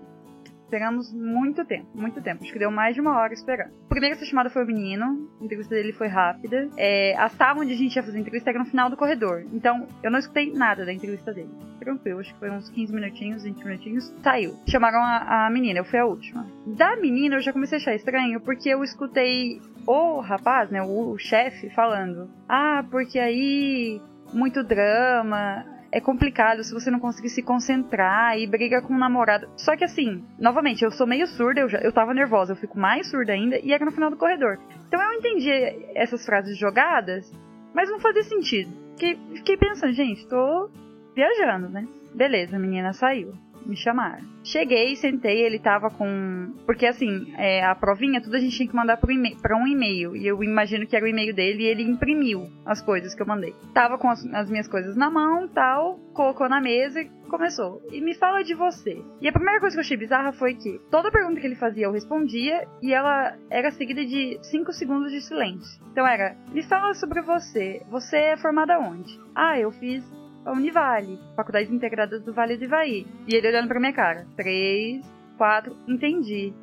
[0.71, 2.41] Esperamos muito tempo, muito tempo.
[2.41, 3.73] Acho que deu mais de uma hora esperando.
[3.89, 5.29] Primeiro a ser chamado foi o menino.
[5.41, 6.69] A entrevista dele foi rápida.
[6.77, 9.45] É, a sala onde a gente ia fazer a entrevista era no final do corredor.
[9.51, 11.49] Então, eu não escutei nada da entrevista dele.
[11.77, 14.13] Tranquilo, acho que foi uns 15 minutinhos, 20 minutinhos.
[14.23, 14.55] Saiu.
[14.65, 16.47] Chamaram a, a menina, eu fui a última.
[16.65, 21.11] Da menina, eu já comecei a achar estranho, porque eu escutei o rapaz, né, o,
[21.11, 23.99] o chefe, falando: Ah, porque aí.
[24.33, 29.49] Muito drama, é complicado se você não conseguir se concentrar e briga com o namorado.
[29.57, 32.79] Só que assim, novamente, eu sou meio surda, eu, já, eu tava nervosa, eu fico
[32.79, 34.57] mais surda ainda, e era no final do corredor.
[34.87, 35.51] Então eu entendi
[35.93, 37.31] essas frases jogadas,
[37.73, 38.71] mas não fazia sentido.
[38.91, 40.69] Fiquei, fiquei pensando, gente, tô
[41.15, 41.87] viajando, né?
[42.13, 43.33] Beleza, a menina saiu.
[43.65, 44.23] Me chamaram.
[44.43, 46.53] Cheguei, sentei, ele tava com.
[46.65, 50.15] Porque assim, é, a provinha, tudo a gente tinha que mandar pra um e-mail.
[50.15, 53.27] E eu imagino que era o e-mail dele e ele imprimiu as coisas que eu
[53.27, 53.55] mandei.
[53.73, 57.81] Tava com as, as minhas coisas na mão tal, colocou na mesa e começou.
[57.91, 59.01] E me fala de você.
[59.21, 61.85] E a primeira coisa que eu achei bizarra foi que toda pergunta que ele fazia
[61.85, 65.81] eu respondia e ela era seguida de 5 segundos de silêncio.
[65.91, 67.81] Então era: me fala sobre você.
[67.89, 69.19] Você é formada onde?
[69.35, 70.03] Ah, eu fiz
[70.45, 73.05] a Univale, Faculdades Integradas do Vale do Ivaí.
[73.27, 74.25] E ele olhando pra minha cara.
[74.35, 75.05] Três,
[75.37, 76.53] quatro, entendi.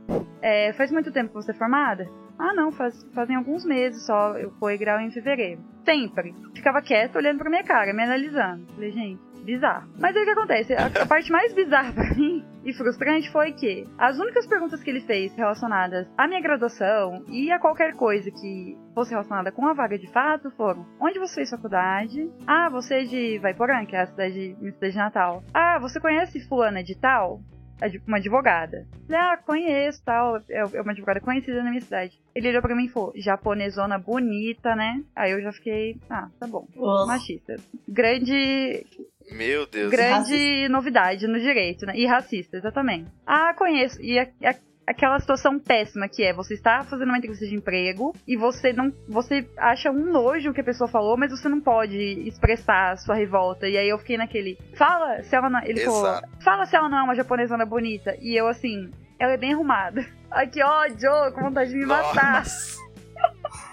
[0.40, 2.08] É, faz muito tempo que você é formada?
[2.38, 4.36] Ah, não, faz, fazem alguns meses só.
[4.38, 5.60] Eu fui grau em fevereiro.
[5.84, 6.34] Sempre.
[6.54, 8.66] Ficava quieto olhando pra minha cara, me analisando.
[8.74, 9.20] Falei, gente,
[9.52, 9.88] bizarro.
[9.98, 10.74] Mas aí o que acontece?
[10.74, 14.90] A, a parte mais bizarra pra mim e frustrante foi que as únicas perguntas que
[14.90, 19.72] ele fez relacionadas à minha graduação e a qualquer coisa que fosse relacionada com a
[19.72, 22.30] vaga de fato foram: onde você fez faculdade?
[22.46, 25.42] Ah, você é de Vaiporã, que é a cidade, minha cidade natal.
[25.54, 27.40] Ah, você conhece fulana de tal?
[27.80, 28.86] Ad- Uma advogada.
[29.06, 30.36] Falei, ah, conheço, tal.
[30.50, 32.20] É é uma advogada conhecida na minha cidade.
[32.34, 35.00] Ele olhou pra mim e falou, japonesona bonita, né?
[35.14, 36.66] Aí eu já fiquei, ah, tá bom.
[37.06, 37.54] Machista.
[37.88, 38.84] Grande
[39.32, 39.90] Meu Deus.
[39.90, 41.92] grande novidade no direito, né?
[41.96, 43.10] E racista, exatamente.
[43.26, 44.00] Ah, conheço.
[44.02, 44.54] E a- a-
[44.86, 48.92] aquela situação péssima que é você está fazendo uma entrevista de emprego e você não.
[49.08, 52.96] Você acha um nojo o que a pessoa falou, mas você não pode expressar a
[52.96, 53.68] sua revolta.
[53.68, 54.58] E aí eu fiquei naquele.
[54.74, 55.62] Fala se ela não.
[55.62, 56.00] Ele falou.
[56.08, 56.28] Exato.
[56.42, 58.16] Fala se ela não é uma japonesona bonita.
[58.20, 58.90] E eu assim.
[59.18, 60.06] Ela é bem arrumada.
[60.30, 62.38] Ai, que ódio, com vontade de me matar.
[62.40, 62.78] Nossa.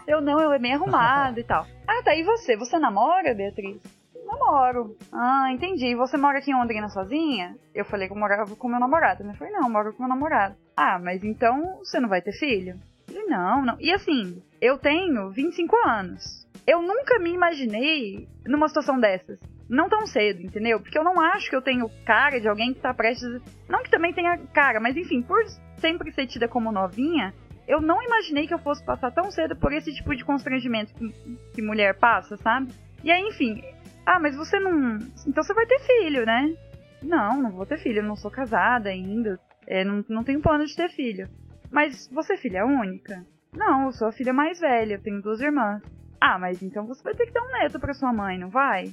[0.07, 1.65] Eu não, ela é bem arrumada e tal.
[1.87, 2.15] Ah, tá.
[2.15, 2.55] E você?
[2.55, 3.77] Você namora, Beatriz?
[4.25, 4.97] Namoro.
[5.11, 5.95] Ah, entendi.
[5.95, 7.55] Você mora aqui em Londrina sozinha?
[7.73, 9.23] Eu falei que eu morava com meu namorado.
[9.23, 10.55] Ele falou, não, eu moro com meu namorado.
[10.75, 12.79] Ah, mas então você não vai ter filho?
[13.07, 13.77] Falei, Não, não.
[13.79, 16.45] E assim, eu tenho 25 anos.
[16.65, 19.39] Eu nunca me imaginei numa situação dessas.
[19.69, 20.79] Não tão cedo, entendeu?
[20.79, 23.41] Porque eu não acho que eu tenho cara de alguém que tá prestes.
[23.67, 25.43] Não que também tenha cara, mas enfim, por
[25.77, 27.33] sempre ser tida como novinha,
[27.67, 31.11] eu não imaginei que eu fosse passar tão cedo por esse tipo de constrangimento que,
[31.53, 32.71] que mulher passa, sabe?
[33.03, 33.63] E aí, enfim.
[34.05, 34.97] Ah, mas você não.
[35.27, 36.55] Então você vai ter filho, né?
[37.01, 37.99] Não, não vou ter filho.
[37.99, 39.39] Eu não sou casada ainda.
[39.67, 41.27] É, não, não tenho plano de ter filho.
[41.71, 43.25] Mas você é filha única?
[43.55, 44.95] Não, eu sou a filha mais velha.
[44.95, 45.81] Eu tenho duas irmãs.
[46.21, 48.91] Ah, mas então você vai ter que dar um neto pra sua mãe, não vai?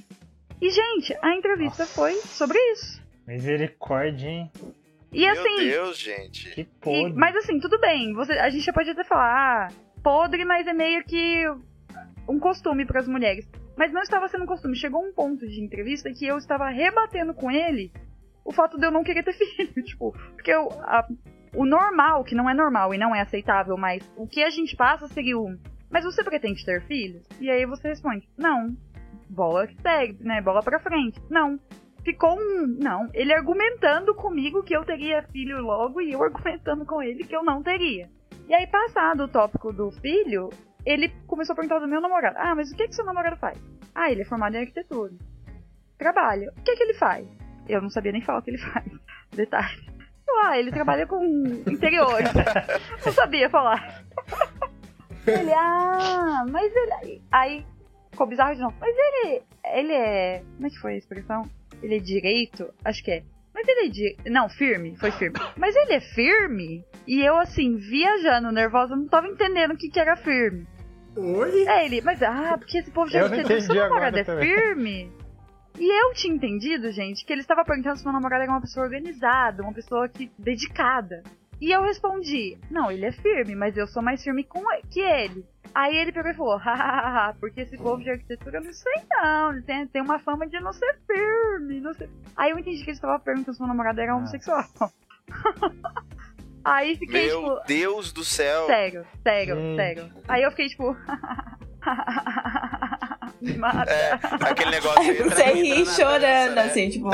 [0.61, 1.93] E, gente, a entrevista Nossa.
[1.95, 3.01] foi sobre isso.
[3.27, 4.51] Misericórdia, hein?
[5.11, 5.57] E Meu assim.
[5.69, 6.49] Deus, gente.
[6.51, 7.13] Que E- podre.
[7.13, 8.13] mas assim, tudo bem.
[8.13, 9.73] Você, a gente já pode até falar, ah,
[10.03, 11.43] podre, mas é meio que
[12.27, 13.47] um costume para as mulheres.
[13.77, 14.75] Mas não estava sendo um costume.
[14.75, 17.91] Chegou um ponto de entrevista que eu estava rebatendo com ele
[18.45, 19.83] o fato de eu não querer ter filho.
[19.83, 21.07] tipo, porque eu, a-
[21.55, 24.75] o normal, que não é normal e não é aceitável, mas o que a gente
[24.75, 25.55] passa seria o.
[25.89, 27.23] Mas você pretende ter filhos?
[27.39, 28.75] E aí você responde, não.
[29.29, 30.41] Bola que segue, né?
[30.41, 31.19] Bola pra frente.
[31.29, 31.59] Não.
[32.03, 32.67] Ficou um.
[32.79, 33.07] Não.
[33.13, 37.43] Ele argumentando comigo que eu teria filho logo e eu argumentando com ele que eu
[37.43, 38.09] não teria.
[38.47, 40.49] E aí, passado o tópico do filho,
[40.85, 42.35] ele começou a perguntar do meu namorado.
[42.39, 43.57] Ah, mas o que, que seu namorado faz?
[43.93, 45.13] Ah, ele é formado em arquitetura.
[45.97, 46.51] Trabalha.
[46.57, 47.27] O que, que ele faz?
[47.67, 48.85] Eu não sabia nem falar o que ele faz.
[49.31, 49.93] Detalhe.
[50.45, 51.23] Ah, ele trabalha com
[51.67, 52.29] interiores.
[53.05, 54.03] não sabia falar.
[55.25, 57.21] Ele, ah, mas ele.
[57.31, 57.65] Aí
[58.11, 58.75] ficou bizarro de novo.
[58.77, 59.41] Mas ele.
[59.65, 60.43] Ele é.
[60.55, 61.49] Como é que foi a expressão?
[61.81, 62.73] Ele é direito?
[62.83, 63.23] Acho que é.
[63.53, 64.17] Mas ele é de.
[64.29, 65.37] Não, firme, foi firme.
[65.55, 66.83] Mas ele é firme?
[67.07, 70.67] E eu, assim, viajando, nervosa, não tava entendendo o que, que era firme.
[71.15, 71.67] Oi?
[71.67, 73.61] É ele, mas ah, porque esse povo já Eu não entendeu.
[73.61, 74.49] Seu namorado agora é também.
[74.49, 75.11] firme?
[75.77, 78.85] E eu tinha entendido, gente, que ele estava perguntando se meu namorado era uma pessoa
[78.85, 81.23] organizada, uma pessoa que dedicada.
[81.59, 85.45] E eu respondi, não, ele é firme, mas eu sou mais firme com que ele.
[85.73, 89.53] Aí ele pegou e falou, hahaha, porque esse povo de arquitetura eu não sei não,
[89.53, 92.07] ele tem, tem uma fama de não ser firme, não sei.
[92.35, 94.63] Aí eu entendi que ele estava perguntando se meu namorado era homossexual.
[96.63, 98.65] Aí fiquei Meu tipo, Deus do céu.
[98.67, 99.75] sério, sério, Gente.
[99.75, 100.09] sério.
[100.27, 100.95] Aí eu fiquei tipo,
[103.41, 103.91] me mata.
[103.91, 104.11] É,
[104.49, 105.23] aquele negócio.
[105.29, 106.61] Você na- ri chorando, dança, né?
[106.63, 107.09] assim, tipo,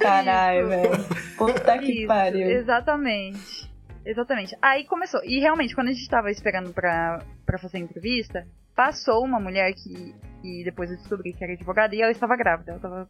[0.00, 0.90] caralho, velho.
[1.36, 2.50] Puta que Isso, pariu.
[2.50, 3.70] Exatamente.
[4.04, 4.56] Exatamente.
[4.62, 5.20] Aí começou.
[5.24, 9.72] E realmente, quando a gente tava esperando pra, pra fazer a entrevista, passou uma mulher
[9.74, 12.72] que, que depois eu descobri que era advogada e ela estava grávida.
[12.72, 13.08] Ela tava,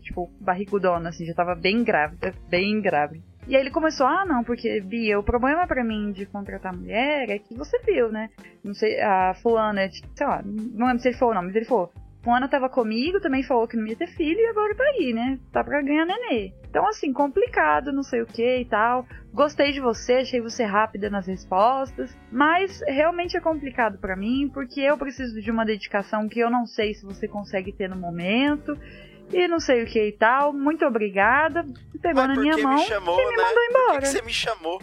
[0.00, 3.22] tipo, barrigudona, assim, já tava bem grávida, bem grávida.
[3.46, 7.28] E aí ele começou, ah, não, porque, Bia, o problema pra mim de contratar mulher
[7.28, 8.30] é que você viu, né?
[8.62, 11.90] Não sei, a fulana, sei lá, não lembro se ele falou não, mas ele falou,
[12.22, 15.40] Fulana tava comigo, também falou que não ia ter filho e agora tá aí, né?
[15.50, 16.52] Tá pra ganhar nenê.
[16.70, 19.04] Então, assim, complicado, não sei o que e tal.
[19.34, 22.16] Gostei de você, achei você rápida nas respostas.
[22.30, 26.64] Mas realmente é complicado pra mim, porque eu preciso de uma dedicação que eu não
[26.64, 28.78] sei se você consegue ter no momento.
[29.32, 30.52] E não sei o que e tal.
[30.52, 31.64] Muito obrigada.
[32.00, 33.42] Pegou Mas na minha mão me chamou, e me né?
[33.42, 34.00] mandou Por que embora.
[34.00, 34.82] que você me chamou?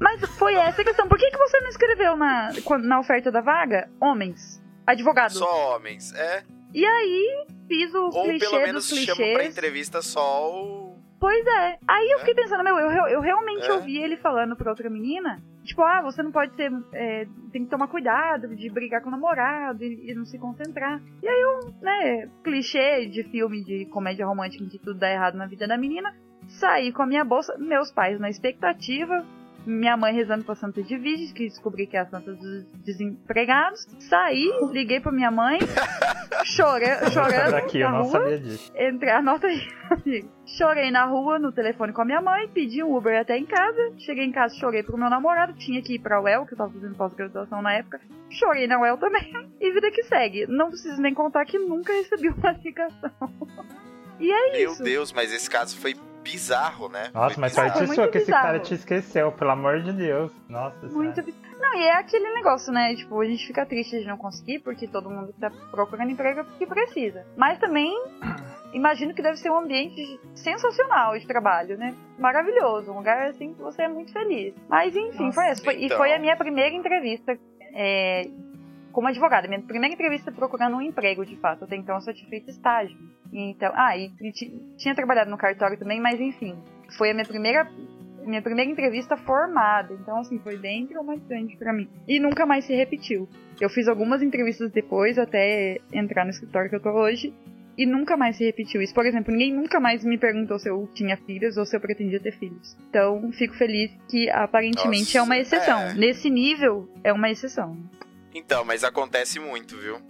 [0.00, 1.06] Mas foi essa a questão.
[1.08, 2.50] Por que, que você não escreveu na,
[2.82, 3.88] na oferta da vaga?
[4.00, 4.62] Homens.
[4.86, 5.32] Advogado.
[5.32, 6.42] Só homens, é.
[6.72, 9.50] E aí, fiz o Ou clichê pelo menos dos chamam pra clichês.
[9.56, 10.98] entrevista só o.
[11.20, 11.78] Pois é.
[11.86, 13.72] Aí eu fiquei pensando, meu, eu, eu, eu realmente É.
[13.72, 17.70] ouvi ele falando pra outra menina, tipo, ah, você não pode ter, é, tem que
[17.70, 21.00] tomar cuidado de brigar com o namorado e, e não se concentrar.
[21.22, 25.36] E aí eu, né, clichê de filme de comédia romântica em que tudo dá errado
[25.36, 26.14] na vida da menina,
[26.46, 29.24] saí com a minha bolsa, meus pais na expectativa,
[29.66, 33.86] minha mãe rezando pra Santa de Virgens, que descobri que é a Santa dos Desempregados.
[34.00, 35.58] Saí, liguei pra minha mãe,
[36.44, 38.10] chorando, chorando daqui, na eu não rua.
[38.10, 38.72] sabia disso.
[38.78, 40.24] Entrei, anota aí.
[40.46, 43.92] Chorei na rua, no telefone com a minha mãe, pedi um Uber até em casa.
[43.98, 46.72] Cheguei em casa, chorei pro meu namorado, tinha que ir pra UEL, que eu tava
[46.72, 48.00] fazendo pós-graduação na época.
[48.30, 49.24] Chorei na UEL também.
[49.60, 50.46] E vida que segue.
[50.46, 53.10] Não preciso nem contar que nunca recebi uma ligação.
[54.20, 54.82] E é Meu isso.
[54.82, 57.10] Deus, mas esse caso foi bizarro, né?
[57.14, 57.86] Nossa, Foi mas bizarro.
[57.94, 58.46] Sua que esse bizarro.
[58.46, 60.32] cara te esqueceu, pelo amor de Deus.
[60.48, 61.14] Nossa Muito.
[61.14, 61.22] senhora.
[61.22, 62.94] bi- Não, e é aquele negócio, né?
[62.96, 66.40] Tipo, a gente fica triste de não conseguir, porque todo mundo que tá procurando emprego
[66.40, 67.24] é porque precisa.
[67.36, 67.92] Mas também,
[68.74, 71.94] imagino que deve ser um ambiente sensacional de trabalho, né?
[72.18, 72.90] Maravilhoso.
[72.90, 74.54] Um lugar assim que você é muito feliz.
[74.68, 75.64] Mas enfim, Nossa, foi essa.
[75.64, 75.98] Foi- E então.
[75.98, 77.38] foi a minha primeira entrevista
[77.76, 78.22] é,
[78.94, 79.46] como advogada.
[79.48, 81.64] Minha primeira entrevista procurando um emprego, de fato.
[81.64, 82.96] Até então eu só tinha feito estágio.
[83.32, 86.56] Então, ah, e, e ti- tinha trabalhado no cartório também, mas enfim.
[86.96, 87.68] Foi a minha primeira
[88.24, 89.92] minha primeira entrevista formada.
[90.00, 91.86] Então, assim, foi bem traumatizante pra mim.
[92.08, 93.28] E nunca mais se repetiu.
[93.60, 97.34] Eu fiz algumas entrevistas depois, até entrar no escritório que eu tô hoje.
[97.76, 98.94] E nunca mais se repetiu isso.
[98.94, 102.20] Por exemplo, ninguém nunca mais me perguntou se eu tinha filhos ou se eu pretendia
[102.20, 102.74] ter filhos.
[102.88, 105.80] Então, fico feliz que aparentemente Nossa, é uma exceção.
[105.80, 105.94] é.
[105.94, 107.76] Nesse nível, é uma exceção.
[108.34, 110.02] Então, mas acontece muito, viu?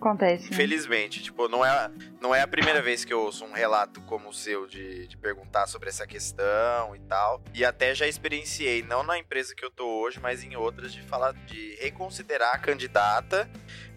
[0.00, 0.44] Acontece.
[0.44, 0.48] né?
[0.52, 1.90] Infelizmente, tipo, não é,
[2.20, 5.16] não é a primeira vez que eu ouço um relato como o seu de, de
[5.16, 7.40] perguntar sobre essa questão e tal.
[7.54, 11.02] E até já experienciei, não na empresa que eu tô hoje, mas em outras, de
[11.02, 13.48] falar de reconsiderar a candidata,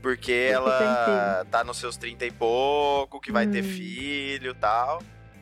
[0.02, 3.68] porque ela tá nos seus 30 e pouco, que vai ter Hum.
[3.68, 5.02] filho e tal.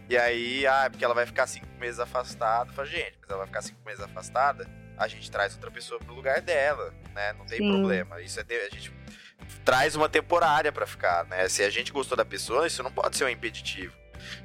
[0.10, 2.70] E aí, ah, porque ela vai ficar cinco meses afastada.
[2.70, 4.66] Eu falo, gente, mas ela vai ficar cinco meses afastada,
[4.98, 7.34] a gente traz outra pessoa pro lugar dela, né?
[7.34, 7.72] Não tem Sim.
[7.72, 8.22] problema.
[8.22, 8.44] Isso é.
[8.44, 8.92] ter- A gente
[9.66, 11.48] traz uma temporária pra ficar, né?
[11.50, 13.94] Se a gente gostou da pessoa, isso não pode ser um impeditivo.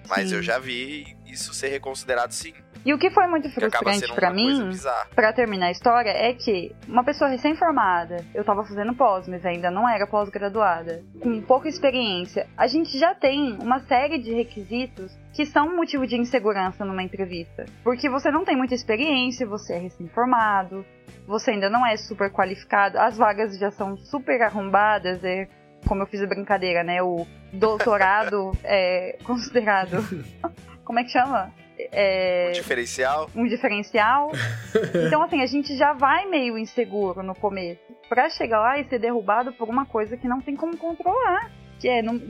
[0.09, 0.37] Mas Sim.
[0.37, 2.55] eu já vi isso ser reconsiderado sim.
[2.85, 4.71] E o que foi muito frustrante coisa mim,
[5.15, 9.71] pra terminar a história, é que uma pessoa recém-formada, eu tava fazendo pós, mas ainda
[9.71, 15.45] não era pós-graduada, com pouca experiência, a gente já tem uma série de requisitos que
[15.45, 17.67] são motivo de insegurança numa entrevista.
[17.85, 20.85] Porque você não tem muita experiência, você é recém-formado,
[21.27, 25.49] você ainda não é super qualificado, as vagas já são super arrombadas, é
[25.87, 27.03] como eu fiz a brincadeira, né?
[27.03, 29.97] O doutorado é considerado.
[30.85, 31.53] Como é que chama?
[31.93, 33.31] É, O diferencial.
[33.35, 34.33] um diferencial.
[35.07, 37.81] Então, assim, a gente já vai meio inseguro no começo.
[38.09, 41.51] Pra chegar lá e ser derrubado por uma coisa que não tem como controlar.
[41.79, 42.21] Que é, não,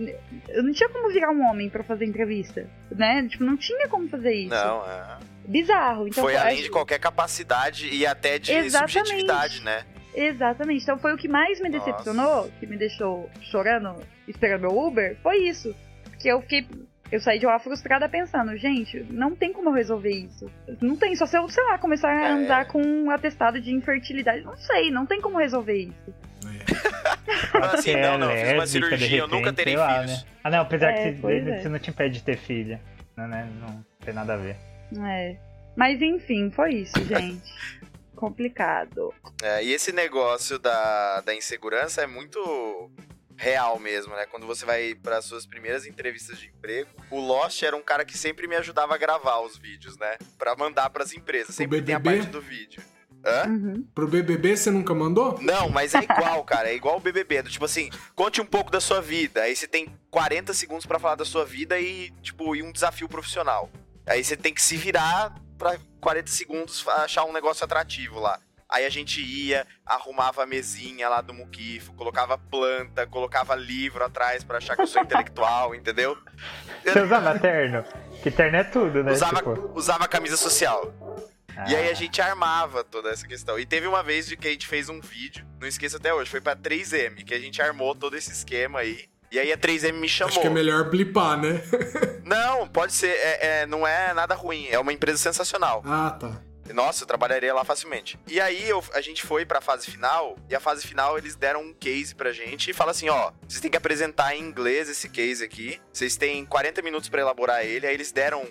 [0.49, 3.27] eu não tinha como virar um homem pra fazer entrevista, né?
[3.29, 4.51] Tipo, não tinha como fazer isso.
[4.51, 5.19] Não, é.
[5.47, 6.07] Bizarro.
[6.07, 8.93] Então, foi além de qualquer capacidade e até de Exatamente.
[8.99, 9.85] subjetividade, né?
[10.15, 10.83] Exatamente.
[10.83, 11.87] Então foi o que mais me Nossa.
[11.87, 13.95] decepcionou, que me deixou chorando,
[14.27, 15.75] esperando meu Uber, foi isso.
[16.21, 16.67] Que eu fiquei.
[17.11, 20.51] Eu saí de lá frustrada pensando, gente, não tem como eu resolver isso.
[20.81, 22.31] Não tem, só se eu, sei lá, começar a É.
[22.33, 24.43] andar com um atestado de infertilidade.
[24.45, 26.15] Não sei, não tem como resolver isso.
[27.55, 29.95] Assim, Porque não, é não, eu fiz uma cirurgia, eu nunca repente, terei sei lá,
[30.03, 30.23] filhos.
[30.25, 30.29] né?
[30.45, 31.59] Ah, não, apesar É, que você, é.
[31.63, 32.81] você não te impede de ter filha.
[33.17, 33.49] Não, né?
[33.61, 34.57] Não tem nada a ver.
[35.03, 35.37] É.
[35.77, 37.53] Mas enfim, foi isso, gente.
[38.15, 39.15] Complicado.
[39.43, 42.91] É, e esse negócio da, da insegurança é muito
[43.39, 44.27] real mesmo, né?
[44.27, 48.19] Quando você vai para suas primeiras entrevistas de emprego, o Lost era um cara que
[48.19, 50.19] sempre me ajudava a gravar os vídeos, né?
[50.37, 51.55] Pra mandar pras empresas.
[51.55, 52.19] Sempre tem a BBB?
[52.19, 52.83] parte do vídeo.
[53.25, 53.49] Hã?
[53.49, 53.87] Uhum.
[53.95, 55.39] Pro BBB você nunca mandou?
[55.41, 56.69] Não, mas é igual, cara.
[56.69, 57.43] É igual o BBB.
[57.43, 59.43] Do tipo assim, conte um pouco da sua vida.
[59.43, 63.09] Aí você tem 40 segundos pra falar da sua vida e, tipo, e um desafio
[63.09, 63.71] profissional.
[64.07, 68.41] Aí você tem que se virar pra 40 segundos achar um negócio atrativo lá.
[68.71, 74.45] Aí a gente ia, arrumava a mesinha lá do Muquifo, colocava planta, colocava livro atrás
[74.45, 76.17] pra achar que eu sou intelectual, entendeu?
[76.85, 77.85] Você usava terno?
[78.23, 79.13] Que terno é tudo, né?
[79.13, 80.93] Usava, Tipo, usava camisa social.
[81.67, 83.59] E aí ah, a gente armava toda essa questão.
[83.59, 86.31] E teve uma vez de que a gente fez um vídeo, não esqueço até hoje,
[86.31, 89.07] foi pra 3M, que a gente armou todo esse esquema aí.
[89.33, 90.31] E aí a 3M me chamou.
[90.31, 91.61] Acho que é melhor blipar, né?
[92.25, 95.83] Não, pode ser, é- é, não é nada ruim, é uma empresa sensacional.
[95.85, 96.41] ah, tá.
[96.73, 98.19] Nossa, eu trabalharia lá facilmente.
[98.27, 101.63] E aí eu- a gente foi pra fase final, e a fase final eles deram
[101.63, 105.09] um case pra gente e fala assim, ó, vocês têm que apresentar em inglês esse
[105.09, 105.81] case aqui.
[105.93, 107.87] Vocês têm 40 minutos pra elaborar ele.
[107.87, 108.47] Aí eles deram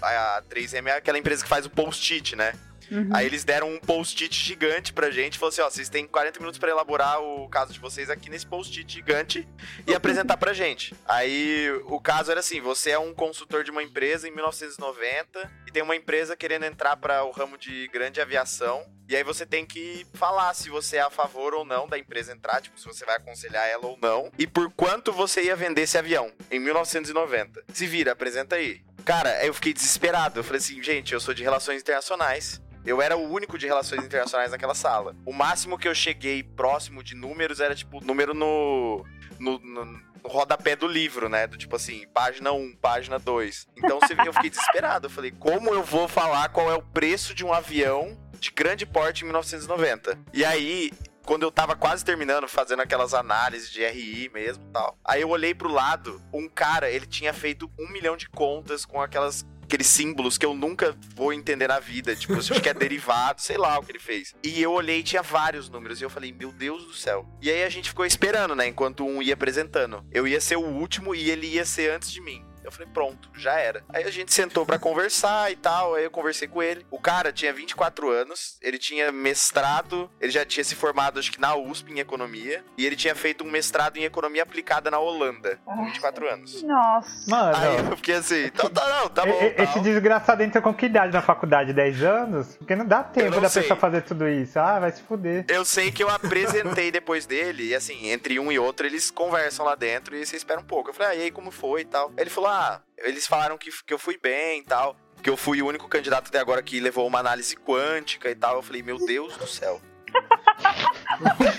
[0.00, 2.52] a 3M é aquela empresa que faz o post-it, né?
[2.92, 3.08] Uhum.
[3.12, 6.58] Aí eles deram um post-it gigante pra gente falaram assim, ó, vocês têm 40 minutos
[6.58, 9.48] pra elaborar o caso de vocês aqui nesse post-it gigante
[9.86, 10.94] e apresentar pra gente.
[11.06, 15.72] Aí o caso era assim, você é um consultor de uma empresa em 1990 e
[15.72, 19.66] tem uma empresa querendo entrar para o ramo de grande aviação e aí você tem
[19.66, 23.04] que falar se você é a favor ou não da empresa entrar, tipo, se você
[23.04, 27.64] vai aconselhar ela ou não e por quanto você ia vender esse avião em 1990.
[27.72, 28.82] Se vira, apresenta aí.
[29.04, 30.40] Cara, eu fiquei desesperado.
[30.40, 32.60] Eu falei assim, gente, eu sou de relações internacionais.
[32.84, 35.14] Eu era o único de relações internacionais naquela sala.
[35.24, 39.04] O máximo que eu cheguei próximo de números era, tipo, número no.
[39.38, 41.48] no, no- rodapé do livro, né?
[41.48, 43.66] Do tipo assim, página 1, página 2.
[43.76, 45.06] Então eu fiquei desesperado.
[45.06, 48.86] Eu falei, como eu vou falar qual é o preço de um avião de grande
[48.86, 50.16] porte em 1990?
[50.32, 50.92] E aí,
[51.24, 54.96] quando eu tava quase terminando, fazendo aquelas análises de RI mesmo e tal.
[55.04, 59.00] Aí eu olhei pro lado, um cara, ele tinha feito um milhão de contas com
[59.02, 63.40] aquelas aqueles símbolos que eu nunca vou entender na vida, tipo, acho que é derivado,
[63.40, 64.34] sei lá o que ele fez.
[64.44, 67.26] E eu olhei tinha vários números e eu falei, meu Deus do céu.
[67.40, 70.04] E aí a gente ficou esperando, né, enquanto um ia apresentando.
[70.12, 72.44] Eu ia ser o último e ele ia ser antes de mim.
[72.64, 73.82] Eu falei, pronto, já era.
[73.88, 76.86] Aí a gente sentou pra conversar e tal, aí eu conversei com ele.
[76.90, 81.40] O cara tinha 24 anos, ele tinha mestrado, ele já tinha se formado, acho que
[81.40, 85.58] na USP em economia, e ele tinha feito um mestrado em economia aplicada na Holanda,
[85.64, 86.62] com 24 anos.
[86.62, 87.30] Nossa.
[87.30, 89.32] Mano, Aí eu fiquei assim, então tá, não, tá bom.
[89.42, 89.82] e- esse tal.
[89.82, 91.72] desgraçado entra com que idade na faculdade?
[91.72, 92.56] 10 anos?
[92.56, 93.62] Porque não dá tempo não da sei.
[93.62, 94.58] pessoa fazer tudo isso.
[94.58, 95.44] Ah, vai se fuder.
[95.48, 99.64] Eu sei que eu apresentei depois dele, e assim, entre um e outro, eles conversam
[99.64, 100.90] lá dentro e você espera um pouco.
[100.90, 102.12] Eu falei, ah, e aí, como foi e tal?
[102.16, 104.96] Ele falou, ah, eles falaram que, que eu fui bem e tal.
[105.22, 108.56] Que eu fui o único candidato até agora que levou uma análise quântica e tal.
[108.56, 109.80] Eu falei, meu Deus do céu.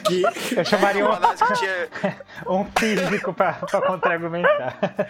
[0.05, 0.23] Que?
[0.57, 1.89] Eu chamaria Uma um, análise que tinha.
[2.47, 5.09] um físico pra, pra contra-argumentar.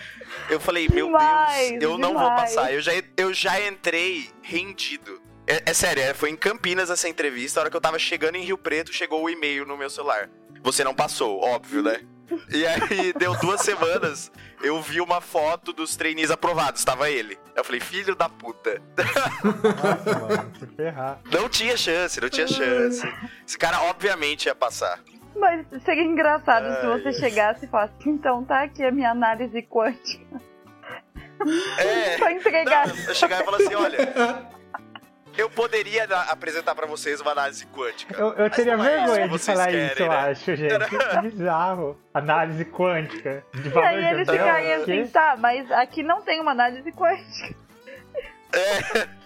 [0.49, 2.53] Eu falei, meu Demais, Deus, eu não vou demais.
[2.55, 2.71] passar.
[2.73, 5.21] Eu já, eu já entrei rendido.
[5.47, 7.59] É, é sério, é, foi em Campinas essa entrevista.
[7.59, 10.29] A hora que eu tava chegando em Rio Preto, chegou o e-mail no meu celular.
[10.61, 12.01] Você não passou, óbvio, né?
[12.49, 14.31] E aí, deu duas semanas,
[14.63, 17.37] eu vi uma foto dos trainees aprovados, tava ele.
[17.55, 18.81] Eu falei, filho da puta.
[18.97, 21.19] Nossa, mano, se ferrar.
[21.31, 23.05] Não tinha chance, não tinha chance.
[23.45, 24.99] Esse cara, obviamente, ia passar.
[25.35, 27.13] Mas seria engraçado se Ai, você ai.
[27.13, 30.41] chegasse e falasse, então tá aqui a minha análise quântica.
[31.77, 32.17] É.
[32.19, 32.87] Só entregar.
[32.87, 34.49] Não, eu chegar e falar assim, olha,
[35.37, 38.15] eu poderia apresentar pra vocês uma análise quântica.
[38.15, 40.15] Eu, eu teria é isso vergonha que de falar querem, isso, eu né?
[40.15, 40.89] acho, gente.
[40.89, 41.99] Que bizarro.
[42.13, 43.43] Análise quântica.
[43.53, 44.25] De E aí o
[44.85, 44.91] quê?
[44.91, 47.55] assim, tá, mas aqui não tem uma análise quântica.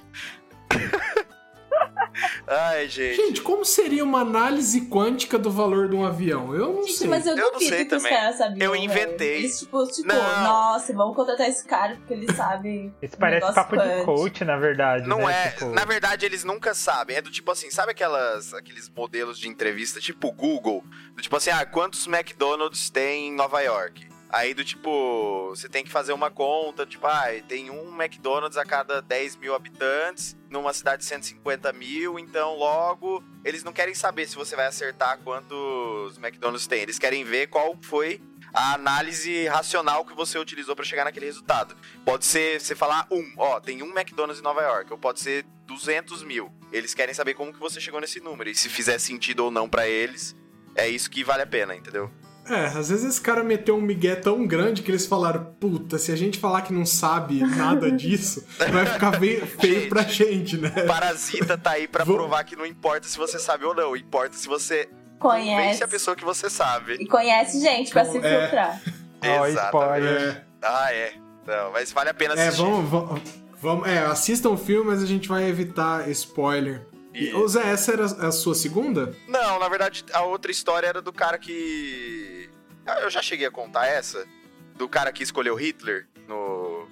[2.47, 3.15] Ai, gente.
[3.15, 6.53] Gente, como seria uma análise quântica do valor de um avião?
[6.55, 7.07] Eu não Gente, sei.
[7.07, 8.11] mas eu, Eu não sei também.
[8.11, 8.65] caras sabiam.
[8.73, 9.37] Eu inventei.
[9.39, 10.43] Eles, tipo, tipo Não.
[10.43, 12.91] nossa, vamos contratar esse cara porque ele sabe.
[13.01, 14.05] Isso parece papo de quântico.
[14.05, 15.07] coach, na verdade.
[15.07, 15.47] Não né?
[15.47, 15.51] é.
[15.51, 17.15] Tipo, Na verdade, eles nunca sabem.
[17.17, 20.83] É do tipo assim, sabe aquelas, aqueles modelos de entrevista, tipo Google?
[21.15, 24.07] Do tipo assim, ah, quantos McDonald's tem em Nova York?
[24.29, 28.65] Aí do tipo, você tem que fazer uma conta, tipo, ah, tem um McDonald's a
[28.65, 34.27] cada 10 mil habitantes, numa cidade de 150 mil, então logo eles não querem saber
[34.27, 36.81] se você vai acertar quantos McDonald's tem.
[36.81, 38.21] Eles querem ver qual foi
[38.53, 41.75] a análise racional que você utilizou pra chegar naquele resultado.
[42.03, 45.45] Pode ser você falar um, ó, tem um McDonald's em Nova York, ou pode ser
[45.65, 46.51] 200 mil.
[46.71, 48.49] Eles querem saber como que você chegou nesse número.
[48.49, 50.35] E se fizer sentido ou não pra eles,
[50.75, 52.11] é isso que vale a pena, entendeu?
[52.49, 56.11] É, às vezes esse cara meteu um migué tão grande que eles falaram, puta, se
[56.11, 59.89] a gente falar que não sabe nada disso, vai ficar bem feio Gente.
[59.89, 60.69] pra gente, né?
[60.87, 64.35] Parasita tá aí pra Vou- provar que não importa se você sabe ou não, importa
[64.37, 64.87] se você
[65.19, 65.83] convence Conhece.
[65.83, 66.93] a pessoa que você sabe.
[66.99, 68.39] E conhece gente pra se É.
[68.41, 68.81] filtrar.
[69.25, 69.65] Ó, Exatamente.
[69.65, 70.21] spoiler.
[70.21, 71.13] É, Ah, é.
[71.45, 72.61] Não, mas vale a pena é assistir.
[72.63, 73.21] vamos, vamos,
[73.61, 76.85] vamos- é, assistam o filme, mas a gente vai evitar spoiler.
[77.19, 79.13] E, Zé, essa era a sua segunda?
[79.27, 82.49] Não, na verdade, a outra história era do cara que.
[82.85, 84.25] Ah, Eu já cheguei a contar essa.
[84.75, 86.87] Do cara que escolheu Hitler no.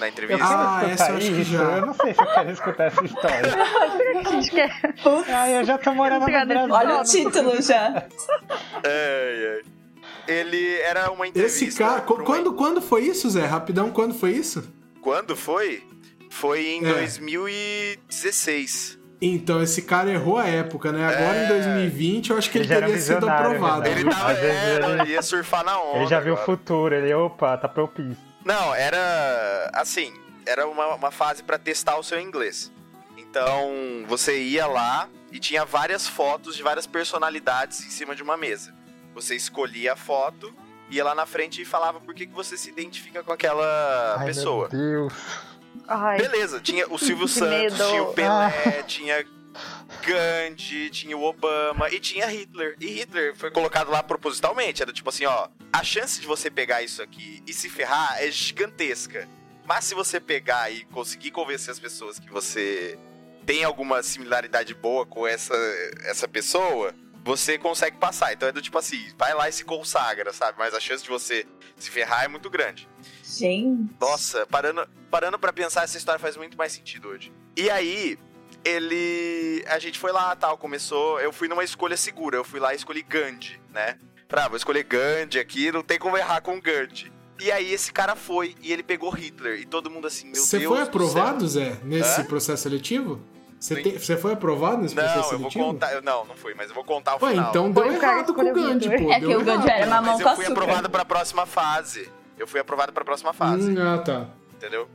[0.00, 0.42] Na entrevista.
[0.44, 1.62] Ah, essa eu acho que já.
[1.78, 3.50] Eu não sei se eu quero escutar essa história.
[3.96, 4.94] Será que a gente quer?
[5.28, 6.74] Ah, eu já tô morando no Obrigada, Brasil.
[6.74, 8.06] Olha o título já.
[8.84, 9.62] Ai, ai.
[10.26, 11.64] Ele era uma entrevista.
[11.64, 12.02] Esse cara.
[12.08, 13.44] uma- Quando, quando foi isso, Zé?
[13.44, 14.64] Rapidão, quando foi isso?
[15.00, 15.84] Quando foi?
[16.30, 16.92] Foi em É.
[16.94, 18.98] 2016.
[19.24, 21.04] Então, esse cara errou a época, né?
[21.06, 21.44] Agora É.
[21.44, 23.82] em 2020, eu acho que ele, Ele teria sido visionário, aprovado.
[23.82, 23.90] né?
[23.92, 24.34] Ele tava.
[24.34, 25.98] vezes É, ele- ia surfar na onda.
[25.98, 28.16] Ele já viu o futuro, ele, opa, tá propício.
[28.44, 30.12] Não, era assim,
[30.44, 32.72] era uma, uma fase pra testar o seu inglês.
[33.16, 33.70] Então,
[34.08, 38.74] você ia lá e tinha várias fotos de várias personalidades em cima de uma mesa.
[39.14, 40.52] Você escolhia a foto,
[40.90, 44.26] ia lá na frente e falava por que, que você se identifica com aquela Ai,
[44.26, 44.68] pessoa.
[44.72, 45.12] Meu Deus.
[45.92, 47.90] Ai, Beleza, tinha o Silvio Santos, medo.
[47.90, 49.26] tinha o Pelé, tinha
[50.04, 52.76] Gandhi, tinha o Obama e tinha Hitler.
[52.80, 54.82] E Hitler foi colocado lá propositalmente.
[54.82, 58.30] Era tipo assim, ó, a chance de você pegar isso aqui e se ferrar é
[58.30, 59.28] gigantesca.
[59.64, 62.98] Mas se você pegar e conseguir convencer as pessoas que você
[63.46, 65.54] tem alguma similaridade boa com essa,
[66.04, 66.94] essa pessoa,
[67.24, 68.32] você consegue passar.
[68.32, 70.58] Então é do tipo assim, vai lá e se consagra, sabe?
[70.58, 71.46] Mas a chance de você
[71.76, 72.88] se ferrar é muito grande.
[73.24, 73.90] Gente.
[74.00, 77.32] Nossa, parando, parando pra pensar, essa história faz muito mais sentido hoje.
[77.56, 78.18] E aí,
[78.64, 79.64] ele.
[79.68, 81.20] A gente foi lá, tal, começou.
[81.20, 82.36] Eu fui numa escolha segura.
[82.36, 83.98] Eu fui lá e escolhi Gandhi, né?
[84.28, 87.12] Falei, ah, vou escolher Gandhi aqui, não tem como errar com Gandhi.
[87.40, 89.60] E aí esse cara foi e ele pegou Hitler.
[89.60, 90.68] E todo mundo assim, meu Você Deus.
[90.70, 92.24] foi do aprovado, Zé, nesse Hã?
[92.24, 93.20] processo seletivo?
[93.62, 93.82] Você, Sim.
[93.82, 95.04] te- você foi aprovado nesse Céu.
[95.04, 95.72] Não, processo eu vou seletivo?
[95.74, 95.92] contar.
[95.92, 97.50] eu- Não, não fui, mas eu vou contar o Ué, final.
[97.50, 99.12] então deu Foi errado com o Gandhi, pô.
[99.12, 100.60] É deu que o Gandhi era mamão mas com eu fui açúcar.
[100.62, 102.10] aprovado pra próxima fase.
[102.36, 103.70] Eu fui aprovado pra próxima fase.
[103.70, 104.26] Hum, ah, tá.
[104.54, 104.88] entendeu?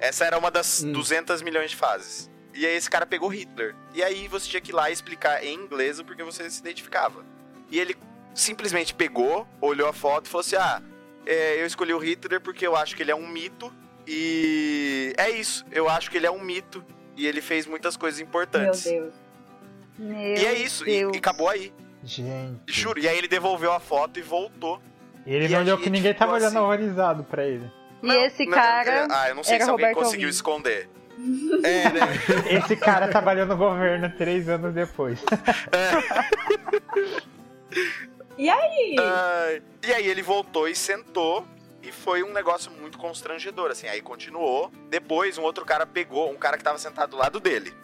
[0.00, 0.92] Essa era uma das Hum.
[0.92, 2.30] 200 milhões de fases.
[2.54, 3.74] E aí esse cara pegou Hitler.
[3.92, 6.60] E aí você tinha que ir lá e explicar em inglês o porquê você se
[6.60, 7.22] identificava.
[7.70, 7.94] E ele
[8.34, 10.80] simplesmente pegou, olhou a foto e falou assim: ah,
[11.26, 13.70] é, eu escolhi o Hitler porque eu acho que ele é um mito.
[14.06, 15.64] E é isso.
[15.70, 16.82] Eu acho que ele é um mito.
[17.16, 18.84] E ele fez muitas coisas Meu importantes.
[18.84, 19.14] Deus.
[19.98, 20.88] Meu E é isso.
[20.88, 21.72] E, e acabou aí.
[22.02, 22.60] Gente.
[22.66, 22.98] Juro.
[23.00, 24.80] E aí ele devolveu a foto e voltou.
[25.26, 26.58] E ele E não olhou que ninguém tava ficou olhando assim.
[26.64, 27.70] horrorizado pra ele.
[28.02, 30.34] E esse cara Ah, eu não sei se alguém Roberto conseguiu Alvim.
[30.36, 30.88] esconder.
[31.64, 32.00] É, né?
[32.58, 35.18] Esse cara trabalhou no governo três anos depois.
[38.36, 38.96] E aí?
[38.98, 39.62] Ai.
[39.86, 41.46] E aí ele voltou e sentou.
[41.84, 43.86] E foi um negócio muito constrangedor, assim.
[43.86, 44.72] Aí continuou.
[44.88, 47.74] Depois, um outro cara pegou, um cara que tava sentado do lado dele.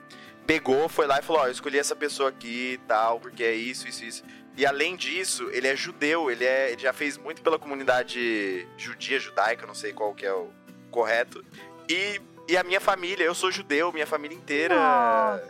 [0.46, 3.54] Pegou, foi lá e falou: Ó, eu escolhi essa pessoa aqui e tal, porque é
[3.54, 4.24] isso, isso, isso.
[4.56, 9.20] E além disso, ele é judeu, ele, é, ele já fez muito pela comunidade judia,
[9.20, 10.50] judaica, não sei qual que é o
[10.90, 11.44] correto.
[11.88, 12.20] E,
[12.50, 14.74] e a minha família, eu sou judeu, minha família inteira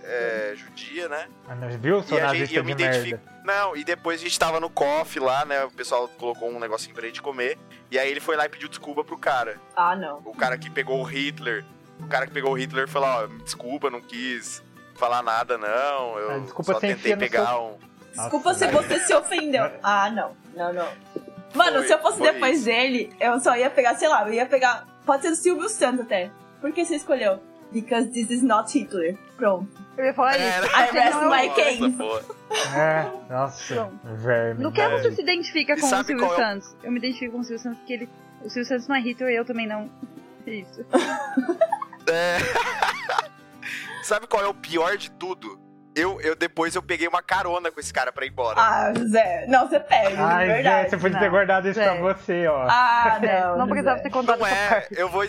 [0.05, 1.29] é judia, né?
[1.49, 3.21] Ah, não, Viu, seu E a gente, eu me de identifico.
[3.25, 3.41] merda?
[3.45, 5.65] Não, e depois a gente tava no coffee lá, né?
[5.65, 7.59] O pessoal colocou um negocinho pra gente comer.
[7.91, 9.59] E aí ele foi lá e pediu desculpa pro cara.
[9.75, 10.19] Ah, não.
[10.25, 11.65] O cara que pegou o Hitler.
[11.99, 14.63] O cara que pegou o Hitler falou, ó, me desculpa, não quis
[14.95, 16.19] falar nada, não.
[16.19, 17.79] Eu Ah, desculpa, só tentei pegar seu- um.
[18.15, 19.71] Desculpa Nossa, se você se ofendeu.
[19.83, 20.37] Ah, não.
[20.55, 20.89] Não, não.
[21.55, 22.65] Mano, Foi- se eu fosse depois isso.
[22.67, 24.87] dele, eu só ia pegar, sei lá, eu ia pegar.
[25.05, 26.31] Pode ser o Silvio Santos até.
[26.61, 27.41] Por que você escolheu?
[27.73, 29.17] Because this is not Hitler.
[29.37, 29.69] Pronto.
[29.97, 30.67] Eu ia falar É, isso.
[30.67, 32.77] I rest é my case.
[32.77, 33.99] É, nossa, Pronto.
[34.17, 34.63] verme.
[34.65, 34.99] No que velho.
[35.03, 36.77] você se identifica com o Silvio qual é Santos?
[36.83, 38.09] Eu me identifico com o Silvio Santos porque ele.
[38.43, 39.89] O Silvio Santos não é Hitler e eu também não.
[40.47, 40.85] Isso.
[42.11, 42.39] É.
[44.03, 45.61] Sabe qual é o pior de tudo?
[45.95, 48.59] Eu, eu depois eu peguei uma carona com esse cara pra ir embora.
[48.61, 49.47] Ah, Zé.
[49.49, 49.85] Não, você de
[50.21, 50.91] Ai, Zé, verdade.
[50.91, 51.85] você podia Não, ter guardado isso Zé.
[51.85, 52.67] pra você, ó.
[52.69, 53.59] Ah, não.
[53.59, 54.03] não precisava Zé.
[54.05, 54.99] ter contado não é, parte.
[54.99, 55.23] eu vou.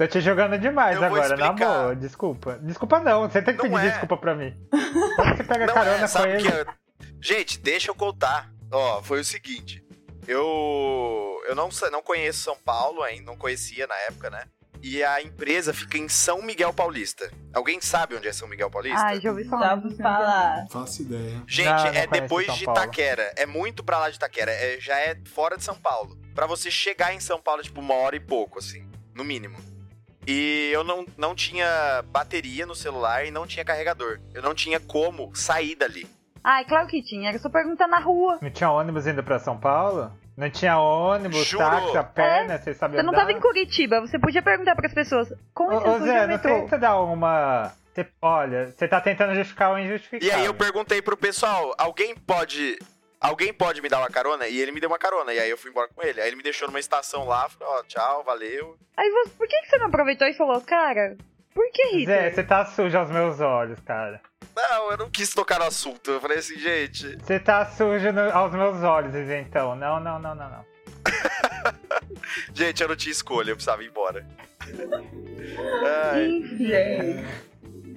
[0.00, 1.94] Tô te jogando demais Eu agora, na boa.
[1.94, 2.58] Desculpa.
[2.62, 3.90] Desculpa não, você tem que Não pedir é.
[3.90, 4.56] desculpa pra mim.
[5.14, 6.42] Como você pega Não carona é, com ele?
[6.42, 6.66] que é-
[7.20, 8.50] Gente, deixa eu contar.
[8.72, 9.84] Ó, foi o seguinte.
[10.26, 14.44] Eu eu não, não conheço São Paulo ainda, não conhecia na época, né?
[14.82, 17.30] E a empresa fica em São Miguel Paulista.
[17.52, 19.02] Alguém sabe onde é São Miguel Paulista?
[19.04, 19.74] Ai, já ouvi Já falar.
[19.74, 20.56] vou disso, falar.
[20.62, 21.42] Não faço ideia.
[21.46, 22.64] Gente, Não, não é depois de.
[22.64, 23.34] Itaquera.
[23.36, 24.50] É muito pra lá de Itaquera.
[24.50, 26.16] É, já é fora de São Paulo.
[26.34, 28.88] Pra você chegar em São Paulo, é tipo uma hora e pouco, assim.
[29.14, 29.58] No mínimo.
[30.30, 34.20] E eu não, não tinha bateria no celular e não tinha carregador.
[34.32, 36.06] Eu não tinha como sair dali.
[36.44, 37.28] Ai, claro que tinha.
[37.30, 38.38] Era só perguntar na rua.
[38.40, 40.10] Não tinha ônibus indo pra São Paulo?
[40.36, 41.64] Não tinha ônibus, Juro.
[41.64, 42.58] táxi, a pé, né?
[42.58, 43.20] Você sabe Você não andar?
[43.26, 44.00] tava em Curitiba.
[44.00, 45.28] Você podia perguntar pras pessoas.
[45.52, 47.72] Como Ô, você ô surgiu Zé, não tenta dar uma...
[47.92, 50.28] Você- olha, você tá tentando justificar o injustificável.
[50.28, 52.78] E aí eu perguntei pro pessoal, alguém pode.
[53.20, 54.46] Alguém pode me dar uma carona?
[54.48, 55.32] E ele me deu uma carona.
[55.34, 56.20] E aí eu fui embora com ele.
[56.20, 58.78] Aí ele me deixou numa estação lá, falou, ó, tchau, valeu.
[58.96, 61.16] Aí você, por que que você não aproveitou e falou, cara,
[61.54, 62.34] por que Zé, Hitler?
[62.34, 64.20] você tá sujo aos meus olhos, cara.
[64.56, 66.10] Não, eu não quis tocar no assunto.
[66.10, 67.16] Eu falei assim, gente.
[67.18, 69.76] Você tá sujo no- aos meus olhos, então.
[69.76, 70.64] Não, não, não, não, não.
[72.54, 74.26] Gente, eu não tinha escolha, eu precisava ir embora.
[76.12, 76.42] Ai.
[76.56, 77.49] Gente.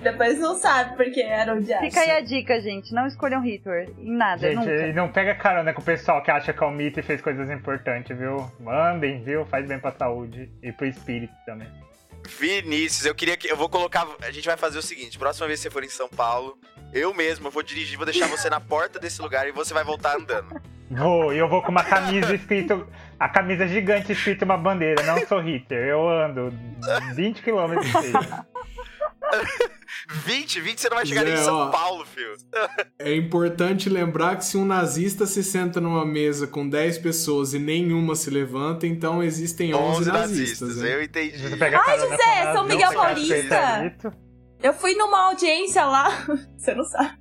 [0.04, 1.86] Depois não sabe porque era o Jackson.
[1.86, 2.93] Fica aí a dica, gente.
[2.93, 4.93] Não escolham Hitler em nada, Gente, nunca.
[4.93, 7.49] não pega carona com o pessoal que acha que é um mito e fez coisas
[7.49, 8.51] importantes, viu?
[8.60, 9.45] Mandem, viu?
[9.45, 11.68] Faz bem pra saúde e pro espírito também.
[12.28, 13.47] Vinícius, eu queria que.
[13.49, 14.08] Eu vou colocar.
[14.22, 16.58] A gente vai fazer o seguinte: próxima vez que você for em São Paulo,
[16.93, 19.84] eu mesmo eu vou dirigir, vou deixar você na porta desse lugar e você vai
[19.84, 20.62] voltar andando.
[20.89, 22.88] Vou, e eu vou com uma camisa escrito.
[23.20, 25.88] A camisa gigante escrito uma bandeira, não sou Hitler.
[25.88, 26.54] Eu ando
[27.14, 27.74] 20 km.
[30.10, 31.68] 20, 20 você não vai chegar nem em Zé, São ó.
[31.70, 32.34] Paulo, filho.
[33.00, 37.60] É importante lembrar que se um nazista se senta numa mesa com 10 pessoas e
[37.60, 40.70] nenhuma se levanta, então existem 11, 11 nazistas.
[40.70, 40.92] nazistas, hein?
[40.92, 41.64] eu entendi.
[41.86, 43.96] Ai, José, São Miguel Paulista.
[44.62, 46.10] Eu fui numa audiência lá.
[46.58, 47.18] Você não sabe.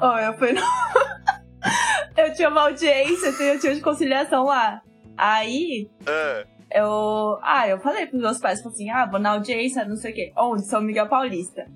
[0.00, 0.60] Oh, eu fui no...
[2.16, 4.80] Eu tinha uma audiência, eu tinha de conciliação lá.
[5.16, 7.38] Aí, Ah, eu.
[7.42, 10.32] Ah, eu falei pros meus pais, assim, ah, vou na audiência, não sei o quê.
[10.36, 10.66] Onde?
[10.66, 11.66] São Miguel Paulista.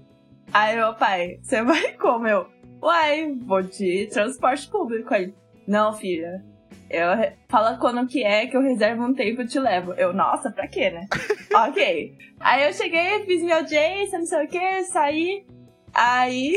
[0.52, 2.26] Aí meu pai, você vai como?
[2.26, 2.46] Eu,
[2.82, 5.12] uai, vou de transporte público.
[5.14, 5.32] Aí,
[5.66, 6.44] não, filha.
[6.90, 9.94] Eu re- fala quando que é que eu reservo um tempo e te levo.
[9.94, 11.06] Eu, nossa, pra quê, né?
[11.54, 12.14] ok.
[12.38, 15.46] Aí eu cheguei, fiz minha audiência, não sei o que, saí.
[15.94, 16.54] Aí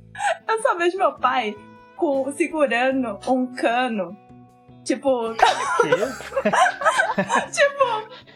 [0.46, 1.56] eu só vejo meu pai
[1.96, 4.14] com, segurando um cano.
[4.88, 5.88] Tipo, Que?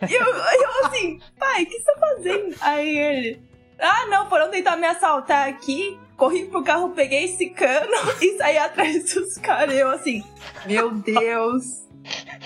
[0.08, 2.56] E eu, eu assim, pai, o que você tá fazendo?
[2.60, 3.42] Aí ele,
[3.78, 5.98] ah, não, foram tentar me assaltar aqui.
[6.16, 9.74] Corri pro carro, peguei esse cano e saí atrás dos caras.
[9.74, 10.22] Eu assim,
[10.66, 11.86] meu Deus,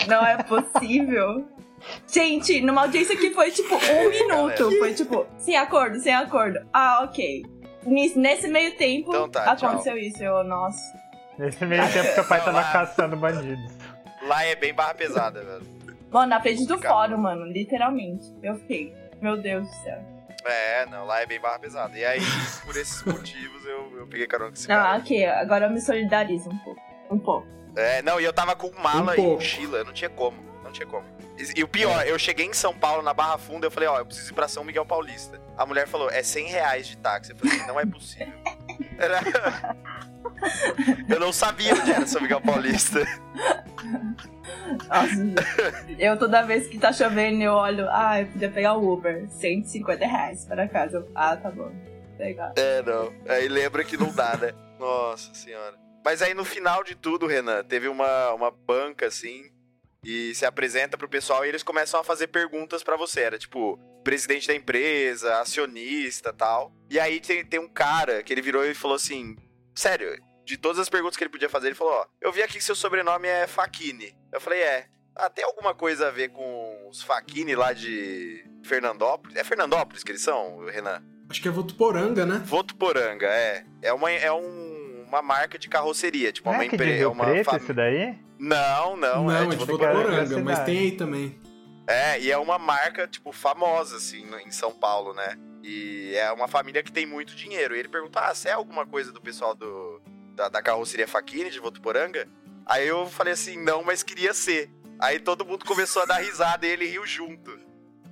[0.06, 1.46] não é possível.
[2.06, 4.70] Gente, numa audiência que foi tipo um minuto.
[4.78, 6.60] Foi tipo, sem acordo, sem acordo.
[6.72, 7.44] Ah, ok.
[7.84, 9.70] Nesse, meio tempo, Então tá, tchau.
[9.70, 10.22] aconteceu isso.
[10.22, 10.80] Eu, nossa.
[11.38, 13.72] Nesse meio tempo, seu pai tava caçando bandidos.
[14.26, 15.66] Lá é bem barra pesada, velho.
[16.10, 18.32] Mano, na frente do fórum, mano, literalmente.
[18.42, 19.98] Eu fiquei, meu Deus do céu.
[20.44, 21.98] É, não, lá é bem barra pesada.
[21.98, 22.20] E aí,
[22.64, 24.98] por esses motivos, eu, eu peguei carona com esse Ah, cara.
[24.98, 26.80] ok, agora eu me solidarizo um pouco.
[27.10, 27.46] Um pouco.
[27.76, 29.32] É, não, e eu tava com mala Um e pouco.
[29.34, 31.04] mochila, não tinha como, não tinha como.
[31.36, 33.98] E, e o pior, eu cheguei em São Paulo, na Barra Funda, eu falei, ó,
[33.98, 35.38] eu preciso ir pra São Miguel Paulista.
[35.58, 37.32] A mulher falou, é 100 reais de táxi.
[37.32, 38.32] Eu falei, não é possível.
[38.98, 39.20] Era...
[41.08, 43.00] eu não sabia onde era São Miguel Paulista.
[44.88, 49.28] Nossa, eu toda vez que tá chovendo, eu olho, ah, eu podia pegar o Uber,
[49.30, 50.98] 150 reais para casa.
[50.98, 51.70] Eu, ah, tá bom.
[52.18, 52.52] Legal.
[52.56, 53.12] É, não.
[53.28, 54.52] Aí lembra que não dá, né?
[54.78, 55.76] Nossa senhora.
[56.04, 59.50] Mas aí no final de tudo, Renan, teve uma, uma banca assim
[60.04, 63.22] e se apresenta pro pessoal e eles começam a fazer perguntas pra você.
[63.22, 66.72] Era tipo, presidente da empresa, acionista tal.
[66.88, 69.36] E aí tem, tem um cara que ele virou e falou assim:
[69.74, 72.54] Sério, de todas as perguntas que ele podia fazer, ele falou: Ó, eu vi aqui
[72.58, 74.14] que seu sobrenome é Faquini.
[74.32, 74.86] Eu falei: É.
[75.18, 79.34] Ah, tem alguma coisa a ver com os Faquini lá de Fernandópolis?
[79.34, 81.02] É Fernandópolis que eles são, Renan?
[81.28, 82.42] Acho que é Votuporanga, né?
[82.44, 83.64] Votuporanga, é.
[83.82, 87.02] É uma, é um- uma marca de carroceria, tipo, Não uma é empresa.
[87.04, 88.14] É uma Preto fam- isso daí?
[88.38, 90.20] Não, não, Não, é é de de Votuporanga.
[90.20, 90.28] Mas
[90.58, 90.64] cidade.
[90.66, 91.40] tem aí também.
[91.86, 95.38] É, e é uma marca, tipo, famosa, assim, em São Paulo, né?
[95.62, 97.74] E é uma família que tem muito dinheiro.
[97.74, 100.00] E ele perguntou: ah, você é alguma coisa do pessoal do,
[100.34, 102.28] da, da carroceria Faquini de Votuporanga?
[102.64, 104.70] Aí eu falei assim: não, mas queria ser.
[104.98, 107.58] Aí todo mundo começou a dar risada e ele riu junto.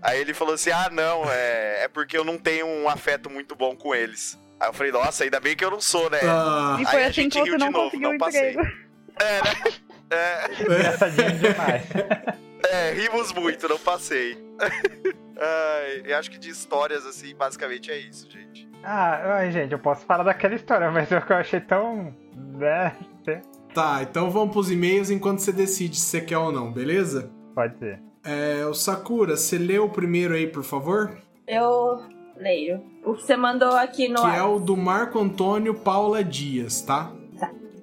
[0.02, 3.54] Aí ele falou assim: ah, não, é, é porque eu não tenho um afeto muito
[3.56, 4.38] bom com eles.
[4.60, 6.20] Aí eu falei: nossa, ainda bem que eu não sou, né?
[6.22, 8.18] Ah, E Aí foi a assim gente que você riu de não novo, conseguiu não
[8.18, 8.50] passei.
[8.50, 8.72] emprego.
[9.20, 9.54] É, né?
[10.10, 11.82] É, Engraçadinho demais.
[12.74, 14.36] É, rimos muito, não passei.
[15.36, 18.68] Ai, eu acho que de histórias, assim, basicamente é isso, gente.
[18.84, 22.14] Ah, ai, gente, eu posso falar daquela história, mas eu que eu achei tão.
[22.34, 22.94] né?
[23.72, 27.30] tá, então vamos pros e-mails enquanto você decide se você quer ou não, beleza?
[27.54, 28.00] Pode ser.
[28.22, 31.16] É, o Sakura, você lê o primeiro aí, por favor?
[31.48, 32.02] Eu
[32.36, 32.82] leio.
[33.04, 34.38] O que você mandou aqui no Que ar.
[34.38, 37.10] é o do Marco Antônio Paula Dias, tá?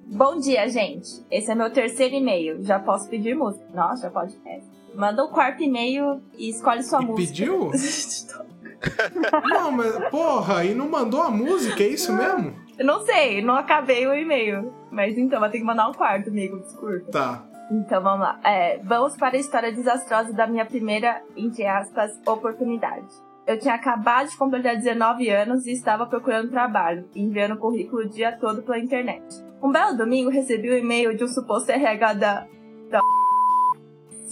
[0.06, 1.24] Bom dia, gente.
[1.30, 2.62] Esse é meu terceiro e-mail.
[2.62, 3.64] Já posso pedir música?
[3.72, 4.38] Nossa, já pode.
[4.46, 4.60] É.
[4.94, 7.28] Manda o quarto e-mail e escolhe sua E música.
[7.28, 7.70] pediu?
[9.48, 12.52] Não, mas porra, e não mandou a música, é isso mesmo?
[12.76, 14.72] Eu não sei, não acabei o e-mail.
[14.90, 16.58] Mas então, vai ter que mandar um quarto, amigo.
[16.58, 17.10] Desculpa.
[17.12, 17.44] Tá.
[17.70, 18.40] Então vamos lá.
[18.44, 23.06] É, vamos para a história desastrosa da minha primeira, entre aspas, oportunidade.
[23.46, 28.32] Eu tinha acabado de completar 19 anos e estava procurando trabalho, enviando currículo o dia
[28.32, 29.22] todo pela internet.
[29.62, 32.46] Um belo domingo recebi o e-mail de um suposto RH da.
[32.90, 33.00] da.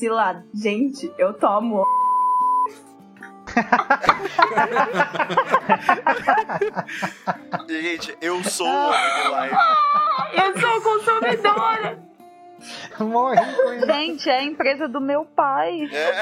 [0.01, 1.85] Se lá, gente, eu tomo.
[7.69, 9.55] Gente, eu sou o homem do live.
[10.33, 12.03] Eu sou consumidora!
[12.99, 13.85] Morri com isso.
[13.85, 15.83] Gente, é a empresa do meu pai.
[15.93, 16.13] É,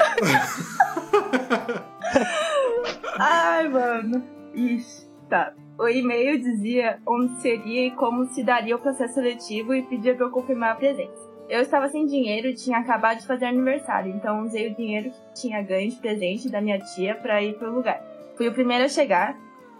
[3.17, 4.21] Ai, mano.
[4.53, 5.53] Ixi, tá.
[5.77, 10.25] O e-mail dizia onde seria e como se daria o processo seletivo e pedia pra
[10.25, 11.28] eu confirmar a presença.
[11.49, 15.41] Eu estava sem dinheiro e tinha acabado de fazer aniversário, então usei o dinheiro que
[15.41, 17.99] tinha ganho de presente da minha tia pra ir pro lugar.
[18.37, 19.35] Fui o primeiro a chegar,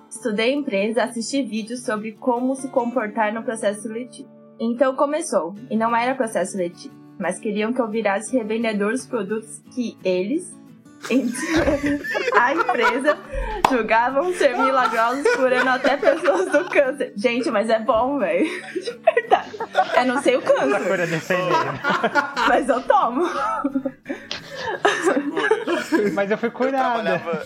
[0.09, 4.27] estudei empresa, assisti vídeos sobre como se comportar no processo seletivo.
[4.59, 9.59] Então começou, e não era processo seletivo, mas queriam que eu virasse revendedor dos produtos
[9.73, 10.58] que eles,
[12.39, 13.17] a empresa
[13.69, 17.13] julgavam ser milagrosos curando até pessoas do câncer.
[17.15, 18.45] Gente, mas é bom, velho.
[18.73, 19.49] De verdade.
[19.97, 21.79] Eu não sei o câncer, defendendo.
[22.47, 23.23] mas eu tomo.
[26.13, 27.17] Mas eu fui eu curada.
[27.19, 27.45] trabalhava.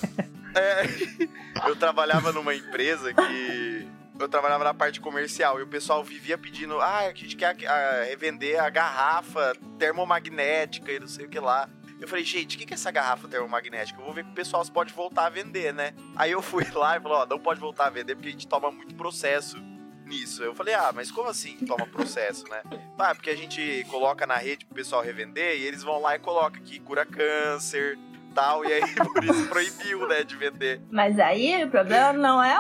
[0.56, 3.88] é, eu trabalhava numa empresa que.
[4.20, 8.04] Eu trabalhava na parte comercial e o pessoal vivia pedindo: ah, a gente quer ah,
[8.08, 11.68] revender a garrafa termomagnética e não sei o que lá.
[12.04, 13.98] Eu falei, gente, o que que é essa garrafa termomagnética?
[13.98, 15.94] Eu vou ver que o pessoal pode voltar a vender, né?
[16.18, 18.46] Aí eu fui lá e falei, ó, não pode voltar a vender porque a gente
[18.46, 19.58] toma muito processo
[20.06, 20.44] nisso.
[20.44, 22.62] Eu falei, ah, mas como assim toma processo, né?
[23.00, 26.20] Ah, porque a gente coloca na rede pro pessoal revender e eles vão lá e
[26.20, 27.98] colocam que cura câncer
[28.36, 28.82] tal, e aí
[29.14, 30.82] por isso proibiu, né, de vender.
[30.92, 32.58] Mas aí o problema não é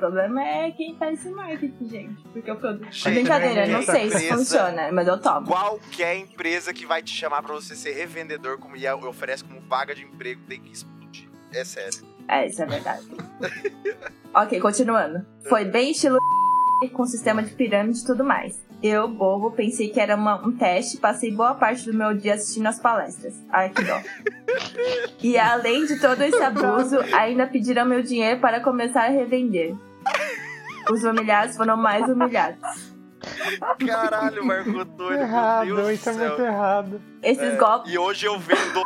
[0.00, 2.22] problema é quem faz esse marketing, gente.
[2.32, 2.90] Porque o produto.
[2.90, 5.46] Gente, Brincadeira, não qualquer sei se empresa- funciona, mas eu tomo.
[5.46, 9.94] Qualquer empresa que vai te chamar pra você ser revendedor como e oferece como vaga
[9.94, 11.28] de emprego tem que explodir.
[11.52, 12.04] É sério.
[12.28, 13.06] É, isso é verdade.
[14.34, 15.24] ok, continuando.
[15.48, 16.18] Foi bem estilo
[16.92, 18.58] com sistema de pirâmide e tudo mais.
[18.82, 22.66] Eu, bobo, pensei que era uma- um teste passei boa parte do meu dia assistindo
[22.66, 23.34] as palestras.
[23.50, 24.00] Ai, que dó.
[25.22, 29.74] E além de todo esse abuso, ainda pediram meu dinheiro para começar a revender.
[30.90, 32.90] Os humilhados foram mais humilhados.
[33.86, 36.28] Caralho, Marco Antônio, meu Errado, Deus isso é do céu.
[36.28, 37.02] muito errado.
[37.22, 38.82] Esses É, golpes E hoje eu vendo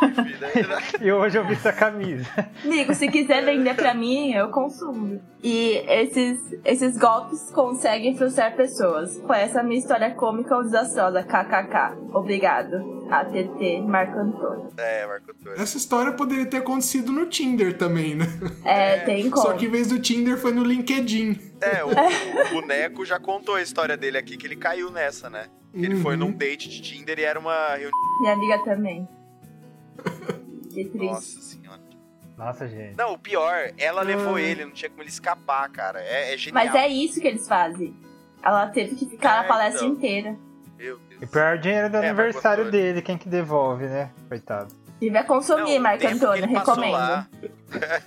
[1.00, 2.26] E hoje eu vi essa camisa.
[2.64, 5.20] Amigo, se quiser vender pra mim, eu consumo.
[5.42, 9.20] E esses, esses golpes conseguem frustrar pessoas.
[9.26, 11.96] Foi essa minha história cômica ou desastrosa, kkk.
[12.12, 12.98] Obrigado.
[13.10, 14.68] ATT Marco Antônio.
[14.76, 15.60] É, Marco Antônio.
[15.60, 18.26] Essa história poderia ter acontecido no Tinder também, né?
[18.64, 19.42] É, tem como.
[19.46, 21.38] Só que em vez do Tinder foi no LinkedIn.
[21.60, 25.46] É, o, o boneco já contou a história dele aqui, que ele caiu nessa, né?
[25.72, 26.20] Ele foi Uhum.
[26.28, 27.90] num date de Tinder e era uma reunião.
[28.20, 29.08] Minha amiga também.
[30.84, 31.06] Que triste.
[31.06, 31.80] Nossa senhora.
[32.36, 32.96] Nossa, gente.
[32.96, 34.40] Não, o pior, ela levou Ah.
[34.40, 36.00] ele, não tinha como ele escapar, cara.
[36.00, 36.64] É, é genial.
[36.64, 37.94] Mas é isso que eles fazem.
[38.42, 39.96] Ela teve que ficar É, na palestra então.
[39.96, 40.36] inteira.
[40.76, 41.22] Meu Deus.
[41.22, 42.70] E pior é o dinheiro do É, aniversário Antônio.
[42.84, 44.10] dele, quem que devolve, né?
[44.28, 44.72] Coitado.
[45.00, 46.92] Devia consumir, Não, Marco Antônio, recomendo.
[46.92, 47.26] lá-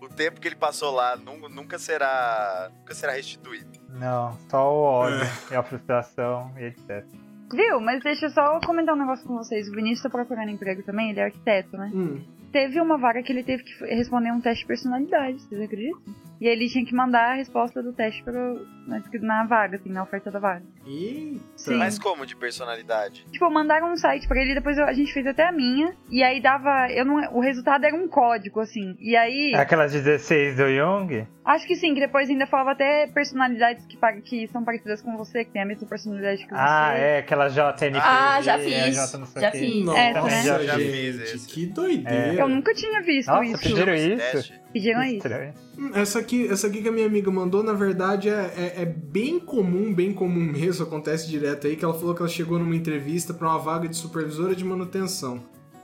[0.00, 3.70] o tempo que ele passou lá nu- nunca será, nunca será restituído.
[3.88, 7.04] Não, só o ódio e a frustração e etc.
[7.52, 7.80] Viu?
[7.80, 9.68] Mas deixa eu só comentar um negócio com vocês.
[9.68, 11.90] O Vinícius tá procurando emprego também, ele é arquiteto, né?
[11.92, 12.20] Hum.
[12.52, 16.00] Teve uma vaga que ele teve que responder um teste de personalidade, vocês acreditam?
[16.40, 19.90] E aí ele tinha que mandar a resposta do teste pro, na, na vaga, assim,
[19.90, 20.62] na oferta da vaga.
[20.86, 21.40] Eita.
[21.56, 21.76] Sim.
[21.76, 23.26] Mas como de personalidade?
[23.30, 25.94] Tipo, mandaram um site pra ele, depois eu- a gente fez até a minha.
[26.10, 26.88] E aí dava.
[26.90, 28.96] Eu não, o resultado era um código, assim.
[28.98, 29.54] E aí.
[29.54, 31.26] Aquelas 16 do Jung?
[31.44, 35.44] Acho que sim, que depois ainda falava até personalidades que, que são parecidas com você,
[35.44, 37.00] que tem a mesma personalidade que Ah, você.
[37.00, 37.98] é, aquela JNPG.
[38.02, 39.12] Ah, já é, fiz.
[39.18, 39.84] Não sei Já fiz.
[39.84, 40.42] Nossa, É, né?
[40.64, 41.48] já fiz esse.
[41.48, 42.34] que doideira.
[42.34, 43.62] Eu nunca tinha visto Nossa, isso.
[43.62, 44.52] pediram Esse isso?
[44.72, 45.26] Pediram isso.
[45.94, 49.40] Essa aqui, essa aqui que a minha amiga mandou, na verdade, é, é, é bem
[49.40, 53.34] comum, bem comum mesmo, acontece direto aí, que ela falou que ela chegou numa entrevista
[53.34, 55.42] pra uma vaga de supervisora de manutenção.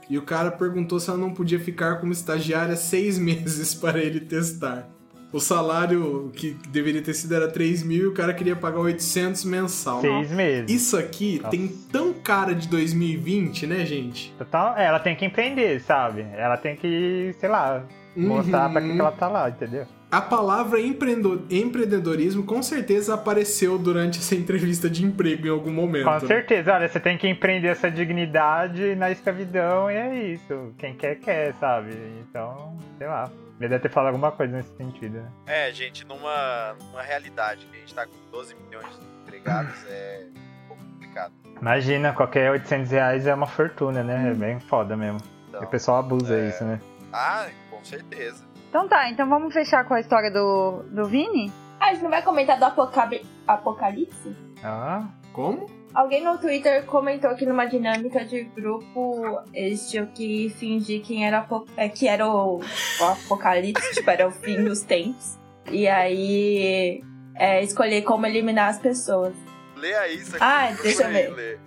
[0.09, 4.21] E o cara perguntou se ela não podia ficar como estagiária seis meses para ele
[4.21, 4.89] testar.
[5.31, 9.43] O salário que deveria ter sido era 3 mil e o cara queria pagar 800
[9.43, 9.99] mensal.
[9.99, 10.71] Seis meses.
[10.71, 11.49] Isso aqui Nossa.
[11.49, 14.33] tem tão cara de 2020, né, gente?
[14.37, 16.25] Total, ela tem que empreender, sabe?
[16.33, 17.83] Ela tem que, sei lá,
[18.17, 18.93] mostrar pra que, Uhum.
[18.95, 19.85] que ela tá lá, entendeu?
[20.09, 26.05] A palavra empreendedorismo com certeza apareceu durante essa entrevista de emprego em algum momento.
[26.05, 30.73] Com certeza, olha, você tem que empreender essa dignidade na escravidão e é isso.
[30.77, 31.91] Quem quer, quer, sabe?
[32.21, 33.29] Então, sei lá.
[33.59, 35.27] Ele deve ter falado alguma coisa nesse sentido, né?
[35.47, 40.25] É, gente, numa, numa realidade que a gente tá com 12 milhões de empregados, é
[40.63, 41.33] um pouco complicado.
[41.59, 44.29] Imagina, qualquer 800 reais é uma fortuna, né?
[44.29, 45.17] É bem foda mesmo.
[45.49, 46.49] Então, E o pessoal abusa é.
[46.49, 46.79] isso, né?
[47.13, 48.43] Ah, com certeza.
[48.69, 51.51] Então tá, então vamos fechar com a história do, do Vini?
[51.79, 54.35] Ah, a gente não vai comentar do apocabi- apocalipse?
[54.63, 55.65] Ah, Como?
[55.93, 61.39] Alguém no Twitter comentou que numa dinâmica de grupo eles tinham que fingir quem era
[61.39, 65.37] apo- é, que era o, o apocalipse, tipo, era o fim dos tempos.
[65.71, 67.01] E aí
[67.35, 69.33] é, escolher como eliminar as pessoas.
[69.75, 70.43] Lê aí isso aqui.
[70.43, 71.33] Ah, deixa eu ver.
[71.33, 71.57] lê.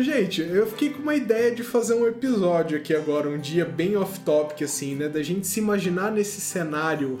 [0.00, 3.96] Gente, eu fiquei com uma ideia de fazer um episódio aqui agora, um dia bem
[3.96, 5.08] off-topic, assim, né?
[5.08, 7.20] Da gente se imaginar nesse cenário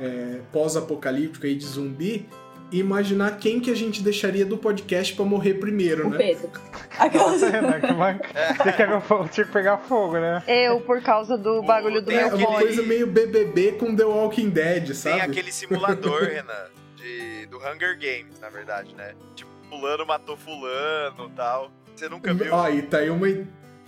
[0.00, 2.28] é, pós-apocalíptico aí de zumbi
[2.72, 6.18] e imaginar quem que a gente deixaria do podcast pra morrer primeiro, O né?
[6.18, 6.50] Pedro.
[6.98, 7.40] Aquelas...
[7.40, 8.18] nossa, Renan, que man...
[8.56, 10.42] Você quer ver o fogo, tinha que pegar fogo, né?
[10.48, 14.04] Eu, por causa do bagulho do tem meu É uma coisa meio BBB com The
[14.04, 15.20] Walking Dead, sabe?
[15.20, 16.66] Tem aquele simulador, Renan,
[16.96, 19.14] de, do Hunger Games, na verdade, né?
[19.36, 21.70] Tipo, fulano matou fulano e tal.
[21.94, 22.52] Você nunca viu?
[22.76, 23.26] E tá aí uma.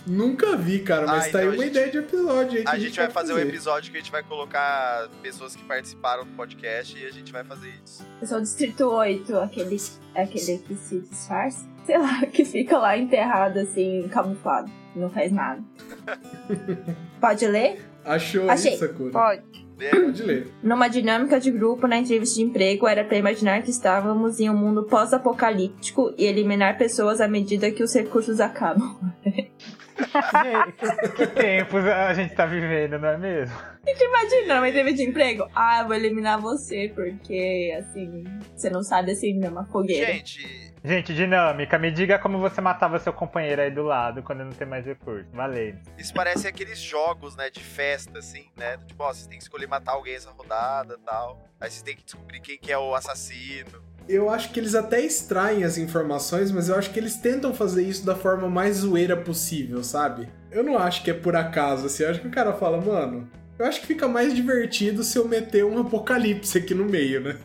[0.05, 2.63] Nunca vi, cara, mas Ah, tá aí então a uma gente- ideia de episódio aí
[2.63, 5.63] que A gente vai pode fazer um episódio que a gente vai colocar pessoas que
[5.63, 8.05] participaram do podcast e a gente vai fazer isso.
[8.21, 9.75] Eu sou o Distrito 8, aquele,
[10.15, 11.67] aquele que se disfarça.
[11.85, 14.71] Sei lá, que fica lá enterrado assim, camuflado.
[14.95, 15.61] Não faz nada.
[17.19, 17.81] Pode ler?
[18.05, 18.73] Achou Achei.
[18.75, 19.11] isso, Sakura?
[19.11, 19.66] Pode.
[19.77, 20.47] Pode ler.
[20.63, 24.57] Numa dinâmica de grupo na entrevista de emprego, era para imaginar que estávamos em um
[24.57, 28.97] mundo pós-apocalíptico e eliminar pessoas à medida que os recursos acabam.
[29.23, 29.77] Gente,
[31.15, 33.55] que tempos a gente tá vivendo, não é mesmo?
[33.85, 35.47] Fica imaginando uma entrevista de emprego.
[35.55, 38.23] Ah, eu vou eliminar você, porque, assim,
[38.55, 40.13] você não sabe assim, é uma fogueira.
[40.13, 44.51] Gente, Gente, dinâmica, me diga como você matava seu companheiro aí do lado quando não
[44.51, 45.27] tem mais recurso.
[45.33, 45.75] Valeu.
[45.97, 48.77] isso parece aqueles jogos, né, de festa, assim, né?
[48.85, 51.41] Tipo, ó, você tem que escolher matar alguém essa rodada e tal.
[51.59, 53.81] Aí você tem que descobrir quem que é o assassino.
[54.07, 57.83] Eu acho que eles até extraem as informações, mas eu acho que eles tentam fazer
[57.83, 60.29] isso da forma mais zoeira possível, sabe?
[60.49, 62.03] Eu não acho que é por acaso, assim.
[62.03, 65.27] Eu acho que o cara fala, mano, eu acho que fica mais divertido se eu
[65.27, 67.37] meter um apocalipse aqui no meio, né?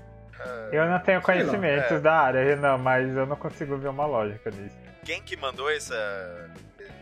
[0.72, 2.00] Eu não tenho conhecimentos é.
[2.00, 4.76] da área, Renan, mas eu não consigo ver uma lógica nisso.
[5.04, 6.50] Quem que mandou essa.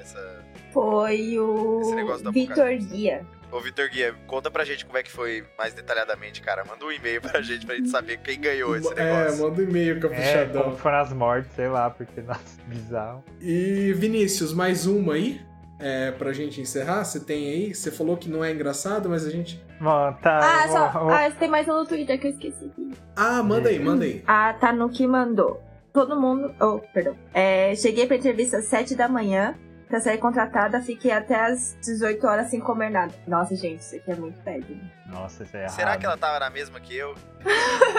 [0.00, 0.42] essa...
[0.72, 2.68] Foi o Esse negócio do Vitor.
[2.76, 3.24] Guia.
[3.52, 6.64] Ô, Vitor Guia, conta pra gente como é que foi mais detalhadamente, cara.
[6.64, 9.42] Manda um e-mail pra gente pra gente saber quem ganhou esse É, negócio.
[9.42, 10.62] manda um e-mail, É, caprichadão.
[10.62, 13.24] como foram as mortes, sei lá, porque, nossa, bizarro.
[13.40, 15.40] E Vinícius, mais uma aí?
[15.80, 17.04] É, pra gente encerrar?
[17.04, 17.74] Você tem aí?
[17.74, 19.62] Você falou que não é engraçado, mas a gente.
[19.80, 20.38] Bom, tá.
[20.64, 20.88] Ah, só.
[20.90, 22.70] vou- vou- Ah, tem mais um no Twitter que eu esqueci.
[23.16, 24.22] Ah, manda aí, manda aí.
[24.26, 25.62] A Tanuki mandou.
[25.92, 26.54] Todo mundo.
[26.60, 27.16] Oh, perdão.
[27.34, 29.54] É, cheguei pra entrevista às 7 da manhã.
[29.88, 33.12] Pra sair contratada, fiquei até às 18 horas sem comer nada.
[33.26, 34.60] Nossa, gente, isso aqui é muito bad.
[34.72, 34.80] né?
[35.08, 35.74] Nossa, isso é errado.
[35.74, 37.12] Será que ela tava na mesma que eu?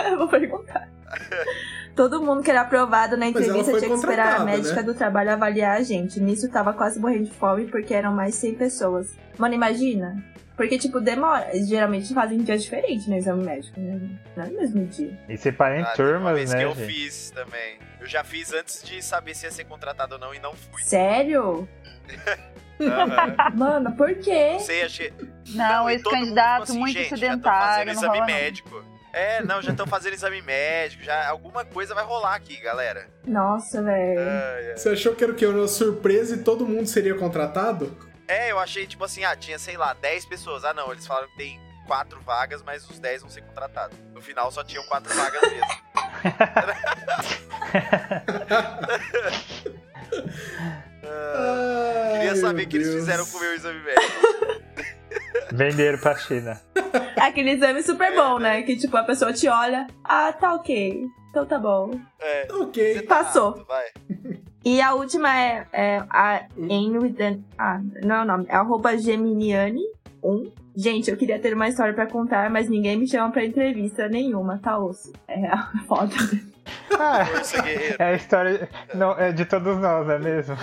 [0.09, 0.87] Eu vou perguntar.
[1.95, 4.83] Todo mundo que era aprovado na entrevista tinha que esperar a médica né?
[4.83, 6.19] do trabalho avaliar a gente.
[6.19, 9.07] Nisso tava quase morrendo de fome porque eram mais 100 pessoas.
[9.37, 10.23] Mano, imagina.
[10.55, 11.49] Porque, tipo, demora.
[11.65, 13.99] Geralmente fazem em dias diferentes no exame médico, né?
[14.37, 15.17] Não é no mesmo dia.
[15.27, 16.85] E separa em Ah, turmas, vez né, que eu gente?
[16.93, 17.77] fiz também.
[17.99, 20.81] Eu já fiz antes de saber se ia ser contratado ou não e não fui.
[20.83, 21.67] Sério?
[22.79, 23.51] Aham.
[23.55, 24.51] Mano, por quê?
[24.53, 25.13] Não sei, achei.
[25.49, 28.19] Não, e esse mundo candidato falou assim, muito gente, Já sedentário, estão não fazendo exame
[28.19, 28.25] não.
[28.25, 28.83] médico.
[29.13, 33.09] É, não, já estão fazendo exame médico, já alguma coisa vai rolar aqui, galera.
[33.25, 34.77] Nossa, velho.
[34.77, 35.45] Você achou que era o quê?
[35.45, 37.95] Uma surpresa e todo mundo seria contratado?
[38.27, 40.63] É, eu achei tipo assim, ah, tinha, sei lá, 10 pessoas.
[40.63, 43.97] Ah, não, eles falaram que tem quatro vagas, mas os 10 vão ser contratados.
[44.13, 45.67] No final só tinham quatro vagas mesmo.
[51.01, 54.61] Queria Ai, saber o que eles fizeram com o meu exame médico.
[55.51, 56.59] Venderam pra China.
[57.19, 58.61] Aquele exame super bom, né?
[58.63, 59.87] Que, tipo, a pessoa te olha.
[60.03, 61.05] Ah, tá ok.
[61.29, 61.91] Então tá bom.
[62.19, 63.01] É, Tá Ok.
[63.03, 63.63] tá Passou.
[63.67, 63.85] vai.
[64.63, 67.39] E a última é, é a Enwidan.
[67.57, 68.45] Ah, não é o nome.
[68.49, 70.51] É arroba Geminiani1.
[70.75, 74.59] Gente, eu queria ter uma história pra contar, mas ninguém me chama pra entrevista nenhuma,
[74.59, 75.11] tá osso.
[75.27, 76.15] É real, é foda.
[76.97, 77.25] Ah,
[77.99, 80.55] é a história não, é de todos nós, não é mesmo?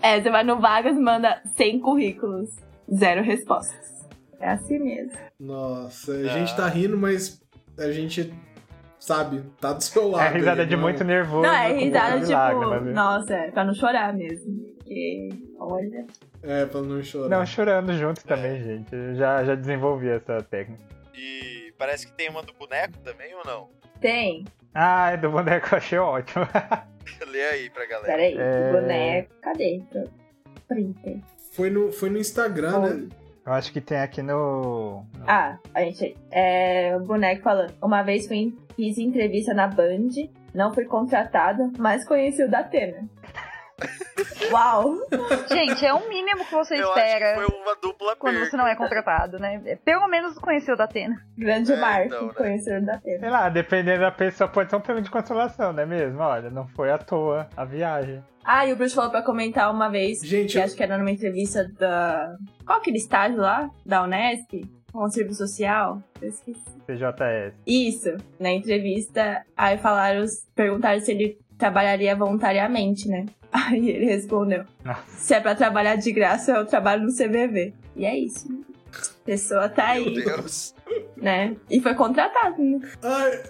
[0.00, 2.48] É, você vai no Vagas, manda 100 currículos,
[2.94, 3.92] zero respostas.
[4.40, 5.12] É assim mesmo.
[5.38, 7.40] Nossa, a gente tá rindo, mas
[7.78, 8.32] a gente,
[8.98, 10.34] sabe, tá do seu lado.
[10.34, 11.42] É risada aí, de não- muito nervoso.
[11.42, 12.92] Não, é com risada, de tipo, lágrimas, né?
[12.92, 14.72] nossa, é pra não chorar mesmo.
[14.78, 15.28] Porque,
[15.58, 16.06] olha.
[16.42, 17.28] É, pra não chorar.
[17.28, 18.92] Não, chorando junto também, gente.
[18.94, 20.82] Eu já, já desenvolvi essa técnica.
[21.14, 23.68] E parece que tem uma do boneco também ou não?
[24.00, 24.44] Tem.
[24.74, 26.44] Ah, é do boneco eu achei ótimo.
[27.30, 28.12] Lê aí pra galera.
[28.12, 28.72] Peraí, É.
[28.72, 29.34] boneco.
[29.40, 29.82] Cadê?
[30.66, 31.18] Printer.
[31.52, 33.08] Foi no, foi no Instagram, né?
[33.44, 35.04] Eu acho que tem aqui no.
[35.26, 36.16] Ah, a gente.
[36.30, 37.74] É, o boneco falando.
[37.82, 40.08] Uma vez fui, fiz entrevista na Band,
[40.54, 43.04] não fui contratada, mas conheci o Datena.
[44.50, 44.94] Uau!
[45.50, 48.50] Gente, é o mínimo que você Eu espera acho que foi uma dupla quando perca.
[48.50, 49.58] você não é contratado, né?
[49.84, 51.16] Pelo menos conheceu da Atena.
[51.36, 52.34] Grande É, marco então, né?
[52.34, 53.20] conhecer o Datena.
[53.20, 56.20] Sei lá, dependendo da pessoa, pode ser um prêmio de consolação, não é mesmo?
[56.20, 58.22] Olha, não foi à toa a viagem.
[58.44, 60.98] Ah, e o Bruce falou pra comentar uma vez, Gente, que eu- acho que era
[60.98, 62.34] numa entrevista da.
[62.66, 63.70] Qual aquele estágio lá?
[63.86, 64.64] Da Unesp?
[64.92, 66.02] Com o serviço social?
[66.20, 66.60] Eu esqueci.
[66.86, 67.54] CJS.
[67.66, 70.24] Isso, na entrevista, aí falaram,
[70.54, 73.26] perguntaram se ele trabalharia voluntariamente, né?
[73.52, 75.00] Aí ele respondeu: Nossa.
[75.16, 77.72] Se é pra trabalhar de graça, eu trabalho no CVV.
[77.94, 78.48] E é isso.
[78.92, 80.74] A pessoa tá Meu aí, Deus.
[81.16, 81.54] né?
[81.70, 82.80] E foi contratado, né?
[83.02, 83.42] Ai,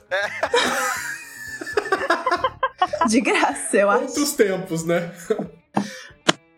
[3.08, 4.02] De graça, eu acho.
[4.04, 5.10] outros tempos, né?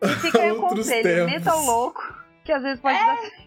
[0.02, 1.32] E fica aí o Outros conselho, tempos.
[1.32, 2.02] meta o louco,
[2.44, 3.44] que às vezes pode dar certo.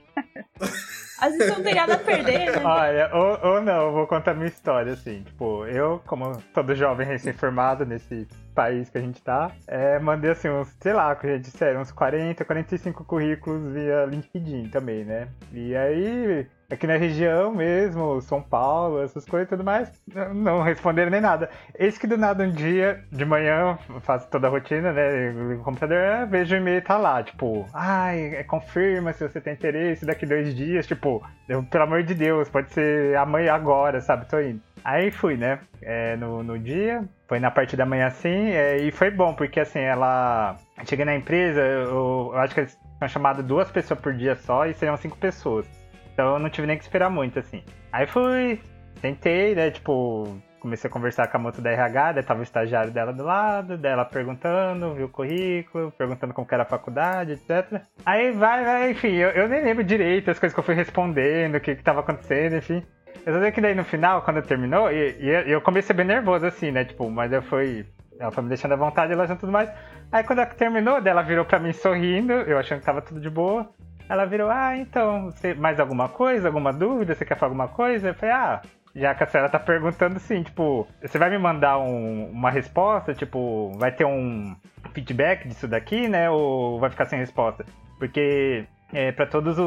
[1.20, 2.64] Às vezes não tem nada a perder, né?
[2.64, 5.24] Olha, ou, ou não, vou contar minha história, assim.
[5.24, 8.28] Tipo, eu, como todo jovem recém-formado nesse
[8.58, 11.92] país que a gente tá, é, mandei, assim, uns, sei lá, que já disseram, uns
[11.92, 15.28] 40, 45 currículos via LinkedIn também, né?
[15.54, 19.92] E aí, aqui na região mesmo, São Paulo, essas coisas e tudo mais,
[20.34, 21.52] não- responderam nem nada.
[21.78, 25.30] Eis que do nada um dia, de manhã, faço toda a rotina, né?
[25.56, 30.04] o computador, vejo o e-mail tá lá, tipo, ai, é, confirma se você tem interesse
[30.04, 34.26] daqui dois dias, tipo, eu, pelo amor de Deus, pode ser amanhã agora, sabe?
[34.28, 34.60] Tô indo.
[34.88, 35.60] Aí fui, né?
[35.82, 39.60] é, no, no dia, foi na parte da manhã assim, é, e foi bom, porque
[39.60, 40.56] assim, ela.
[40.86, 44.66] Cheguei na empresa, eu, eu acho que eles tinham chamado duas pessoas por dia só
[44.66, 45.68] e seriam cinco pessoas.
[46.14, 47.64] Então eu não tive nem que esperar muito, assim.
[47.92, 48.62] Aí fui,
[49.02, 49.72] tentei, né?
[49.72, 53.24] Tipo, comecei a conversar com a moça da RH, daí tava o estagiário dela do
[53.24, 57.82] lado, dela perguntando, viu o currículo, perguntando como que era a faculdade, etc.
[58.06, 61.56] Aí vai, vai, enfim, eu, eu nem lembro direito as coisas que eu fui respondendo,
[61.56, 62.84] o que que tava acontecendo, enfim.
[63.26, 66.46] Eu só sei que daí no final, quando terminou, e, e eu- comecei bem nervoso,
[66.46, 66.86] assim, né?
[66.86, 67.86] Tipo, mas eu fui.
[68.20, 69.70] Ela foi me deixando à vontade, ela tudo mais.
[70.12, 73.30] Aí quando ela terminou, ela virou pra mim sorrindo, eu achando que tava tudo de
[73.30, 73.70] boa.
[74.10, 76.48] Ela virou, ah, então, você, mais alguma coisa?
[76.48, 77.14] Alguma dúvida?
[77.14, 78.08] Você quer falar alguma coisa?
[78.10, 78.62] Eu falei, ah,
[78.96, 83.14] já que a senhora tá perguntando assim, tipo, você vai me mandar um- uma resposta?
[83.14, 84.56] Tipo, vai ter um
[84.94, 86.30] feedback disso daqui, né?
[86.30, 87.66] Ou vai ficar sem resposta?
[88.00, 89.66] Porque é, para todos o-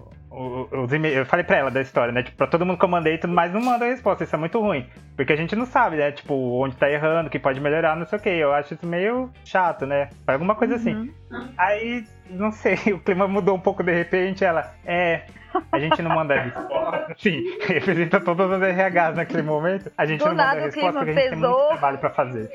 [0.00, 0.92] o- os.
[0.92, 2.22] Eu falei pra ela da história, né?
[2.22, 4.24] Tipo, pra todo mundo que eu mandei e tudo mais, não manda resposta.
[4.24, 4.86] Isso é muito ruim.
[5.16, 6.10] Porque a gente não sabe, né?
[6.12, 8.28] Tipo, onde tá errando, o que pode melhorar, não sei o que.
[8.30, 10.08] Eu acho isso meio chato, né?
[10.26, 11.12] Alguma coisa assim.
[11.58, 14.44] Aí, não sei, o clima mudou um pouco de repente.
[14.44, 15.22] Ela, é.
[15.70, 17.14] A gente não manda resposta.
[17.18, 19.92] Sim, representa todas as RHs naquele momento.
[19.98, 21.68] A gente Do não manda nada o resposta porque a gente tem muito pesou.
[21.68, 22.50] trabalho pra fazer.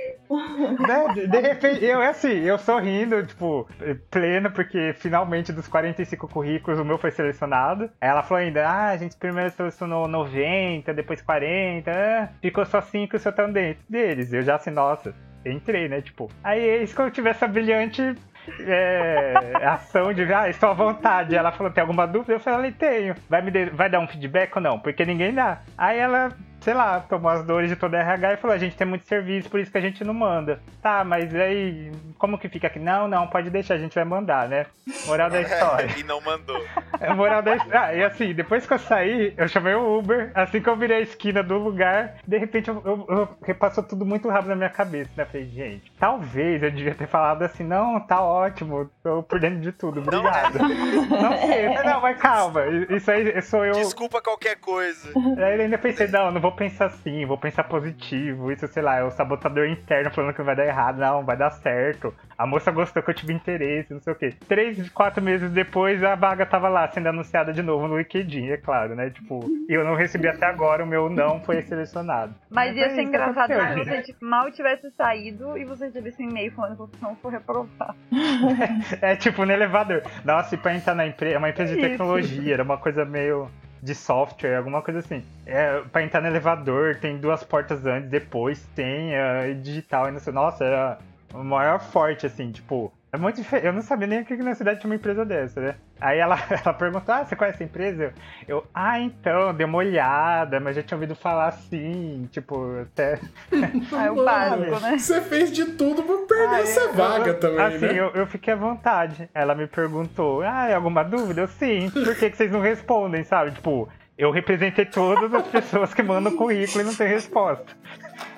[0.79, 1.13] Né?
[1.13, 3.67] De, de repente, eu é assim, eu sorrindo, tipo,
[4.09, 7.83] pleno, porque finalmente dos 45 currículos o meu foi selecionado.
[8.01, 12.81] Aí ela falou ainda, ah, a gente primeiro selecionou 90, depois 40, ah, ficou só
[12.81, 14.33] 5 e o seu tá dentro deles.
[14.33, 15.13] Eu já assim, nossa,
[15.45, 16.01] entrei, né?
[16.01, 18.15] Tipo, aí eis que eu tive essa brilhante
[18.59, 19.33] é,
[19.63, 21.35] ação de, ah, estou à vontade.
[21.35, 22.33] Ela falou, tem alguma dúvida?
[22.33, 23.15] Eu falei, tenho.
[23.29, 24.79] Vai, me de- vai dar um feedback ou não?
[24.79, 25.59] Porque ninguém dá.
[25.77, 26.31] Aí ela,
[26.67, 29.05] sei lá, tomou as dores de toda a RH e falou, a gente tem muito
[29.05, 30.59] serviço, por isso que a gente não manda.
[30.81, 32.77] Tá, mas aí, como que fica aqui?
[32.77, 34.65] Não, não, pode deixar, a gente vai mandar, né?
[35.05, 35.89] Moral da história.
[35.97, 36.61] e não mandou.
[36.99, 37.79] É moral da história.
[37.79, 40.29] Ah, e assim, depois que eu saí, eu chamei o Uber.
[40.35, 44.05] Assim que eu virei a esquina do lugar, de repente eu, eu, eu- repassou tudo
[44.05, 45.23] muito rápido na minha cabeça, né?
[45.23, 49.71] Falei, gente, talvez eu devia ter falado assim, não, tá ótimo, tô por dentro de
[49.71, 50.57] tudo, obrigado.
[50.59, 53.71] Não, sei, não, mas calma, isso aí sou eu.
[53.75, 55.11] Desculpa qualquer coisa.
[55.37, 58.51] Aí eu ainda pensei, não, não vou pensar assim, vou pensar positivo.
[58.51, 60.97] Isso, sei lá, é o sabotador interno falando que vai dar errado.
[60.97, 62.13] Não, vai dar certo.
[62.37, 64.33] A moça gostou que eu tive interesse, não sei o quê.
[64.47, 68.57] Três, quatro meses depois, a vaga tava lá sendo anunciada de novo no LinkedIn, é
[68.57, 69.09] claro, né?
[69.09, 69.39] Tipo,
[69.69, 72.33] eu não recebi até agora, o meu não foi selecionado.
[72.49, 76.29] Mas ia é ser engraçado se você tipo, mal tivesse saído e você recebesse um
[76.29, 77.95] e-mail falando que você não foi reprovado.
[79.01, 80.01] É tipo no elevador.
[80.23, 81.89] Nossa, e pra entrar na empresa, é uma empresa de Isso.
[81.89, 83.49] tecnologia, era uma coisa meio
[83.81, 85.23] de software, alguma coisa assim.
[85.45, 90.19] É, pra entrar no elevador, tem duas portas antes, depois tem é, digital e não
[90.19, 90.33] sei.
[90.33, 90.97] Nossa, era
[91.33, 92.91] o maior forte, assim, tipo.
[93.11, 93.65] É muito diferente.
[93.65, 95.75] Eu não sabia nem que na cidade tinha uma empresa dessa, né?
[95.99, 98.03] Aí ela, ela perguntou: Ah, você conhece a empresa?
[98.03, 103.19] Eu, eu, ah, então, dei uma olhada, mas já tinha ouvido falar assim, tipo, até.
[104.05, 104.97] É o básico, né?
[104.97, 107.93] Você fez de tudo pra perder Ah, essa eu- vaga eu- também, assim, né?
[107.93, 109.29] eu, eu fiquei à vontade.
[109.33, 111.41] Ela me perguntou, ah, é alguma dúvida?
[111.41, 111.89] Eu sim.
[111.89, 113.51] Por que, que vocês não respondem, sabe?
[113.51, 113.87] Tipo,
[114.17, 117.65] eu representei todas as pessoas que mandam currículo e não tem resposta.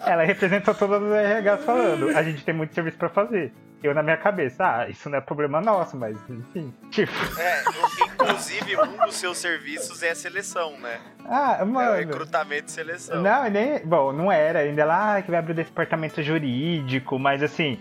[0.05, 1.11] Ela representou todas as
[1.45, 3.51] RHs falando, a gente tem muito serviço pra fazer.
[3.81, 6.73] Eu na minha cabeça, ah, isso não é problema nosso, mas enfim.
[6.91, 7.63] Tipo, É,
[8.03, 10.99] inclusive, um dos seus serviços é a seleção, né?
[11.25, 11.95] ah, É o mano.
[11.95, 13.21] recrutamento e seleção.
[13.21, 13.79] Não, nem.
[13.85, 14.59] Bom, não era.
[14.59, 17.79] Ainda ela ah, que vai abrir o departamento jurídico, mas assim.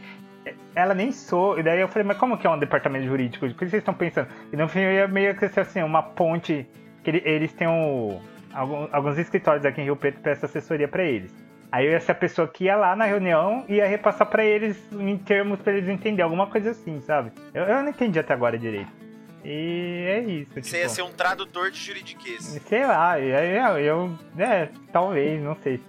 [0.75, 1.59] Ela nem sou.
[1.59, 3.45] E daí eu falei, mas como que é um departamento jurídico?
[3.47, 4.29] O que vocês estão pensando?
[4.53, 6.65] E no fim eu ia meio que ser assim, uma ponte.
[7.03, 8.21] Que ele- eles têm um,
[8.93, 11.35] alguns escritórios aqui em Rio Preto que prestam assessoria pra eles.
[11.71, 14.45] Aí eu ia ser a pessoa que ia lá na reunião e ia repassar pra
[14.45, 17.31] eles em termos pra eles entenderem, alguma coisa assim, sabe?
[17.53, 18.91] Eu, eu não entendi até agora direito.
[19.45, 20.51] E é isso.
[20.55, 20.77] Você tipo...
[20.77, 22.45] ia ser um tradutor de juridiquês.
[22.67, 24.19] Sei lá, aí eu, eu.
[24.39, 25.81] É, talvez, não sei.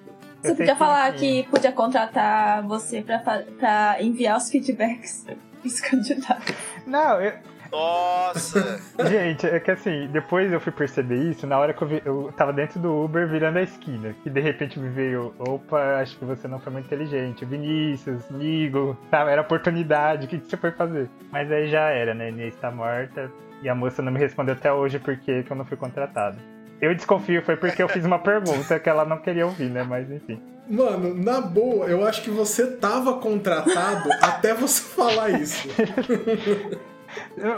[0.41, 5.25] Você podia falar que podia contratar você pra enviar os feedbacks
[5.63, 6.55] dos candidatos.
[6.85, 7.33] Não, eu-
[7.71, 8.79] Nossa!
[9.09, 12.33] gente, é que assim, depois eu fui perceber isso na hora que eu, vi, eu
[12.35, 14.15] tava dentro do Uber virando a esquina.
[14.23, 17.45] Que de repente me veio, opa, acho que você não foi muito inteligente.
[17.45, 19.31] Vinícius, amigo, sabe?
[19.31, 21.09] Era oportunidade, o que, que você foi fazer?
[21.31, 22.29] Mas aí já era, né?
[22.29, 23.31] Inês tá morta.
[23.61, 26.37] E a moça não me respondeu até hoje por que que eu não fui contratado.
[26.81, 29.83] Eu desconfio, foi porque eu fiz uma pergunta que ela não queria ouvir, né?
[29.83, 30.41] Mas enfim.
[30.69, 35.67] Mano, na boa, eu acho que você tava contratado até você falar isso.
[37.37, 37.55] Eu-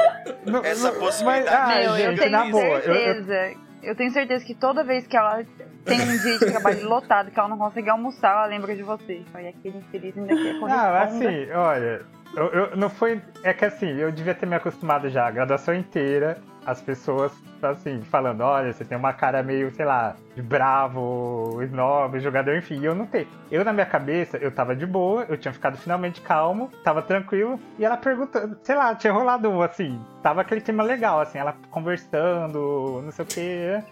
[0.52, 1.46] não- Essa não- possibilidade.
[1.50, 2.64] Mas, ah, Meu, eu gente, tenho na boa.
[2.64, 3.60] eu- eu- certeza.
[3.84, 5.44] Eu, tenho certeza que toda vez que ela
[5.86, 9.24] tem um dia de trabalho lotado, que ela não consegue almoçar, ela lembra de você.
[9.34, 11.00] Aí aquele infeliz ainda quer Não, corresponda.
[11.02, 12.02] assim, olha,
[12.38, 13.20] eu, eu- não foi.
[13.44, 17.32] É que assim, eu devia ter me acostumado já, a graduação inteira, as pessoas,
[17.62, 22.80] assim, falando, olha, você tem uma cara meio, sei lá, de bravo, snob, jogador, enfim,
[22.80, 23.28] e eu não tenho.
[23.52, 27.60] Eu, na minha cabeça, eu tava de boa, eu tinha ficado finalmente calmo, tava tranquilo,
[27.78, 31.56] e ela perguntando, sei lá, tinha rolado, um, assim, tava aquele clima legal, assim, ela
[31.70, 33.84] conversando, não sei o quê.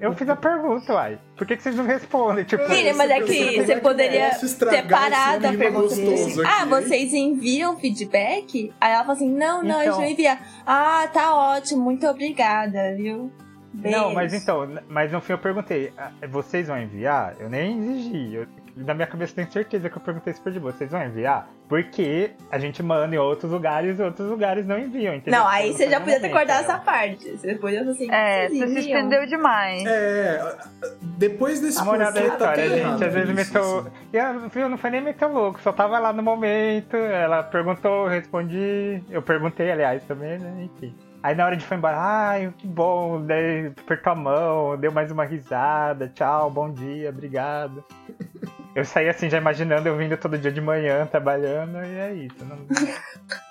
[0.00, 2.44] Eu fiz a pergunta, uai, por que, que vocês não respondem?
[2.44, 5.46] Tipo, Filha, mas é Você que você é poderia que posso estragar ter parado esse
[5.46, 5.94] a clima pergunta.
[5.94, 8.72] tipo ah, hein?" vocês enviam feedback?
[8.80, 10.00] Aí ela fala assim, não, não, a gente Então.
[10.00, 10.38] não envia.
[10.66, 13.30] Ah, tá ótimo, muito obrigada, viu?
[13.74, 17.34] Não, mas então, mas no fim eu perguntei, "Ah, vocês vão enviar?
[17.40, 18.34] Eu nem exigi.
[18.34, 18.46] Eu,
[18.76, 21.48] na minha cabeça eu tenho certeza que eu perguntei super de boa, vocês vão enviar?
[21.68, 25.40] Porque a gente manda em outros lugares e outros lugares não enviam, entendeu?
[25.40, 27.30] Não, aí Então, você já podia ter cortado essa parte.
[27.36, 29.84] Você podia assim, É, você se estendeu demais.
[29.86, 30.56] É,
[31.02, 33.78] depois desse A moral da tá história, tudo gente, às vezes meteu.
[33.80, 33.90] assim.
[34.12, 38.08] Eu, viu, não foi nem meter louco, só tava lá no momento, ela perguntou, eu
[38.10, 40.68] respondi, eu perguntei, aliás, também, né?
[40.76, 40.94] Enfim.
[41.24, 45.10] Aí na hora de foi embora, ai, que bom, daí apertou a mão, deu mais
[45.10, 47.82] uma risada, tchau, bom dia, obrigado.
[48.74, 52.44] Eu saí assim, já imaginando eu vindo todo dia de manhã, trabalhando, e é isso.
[52.44, 52.66] não-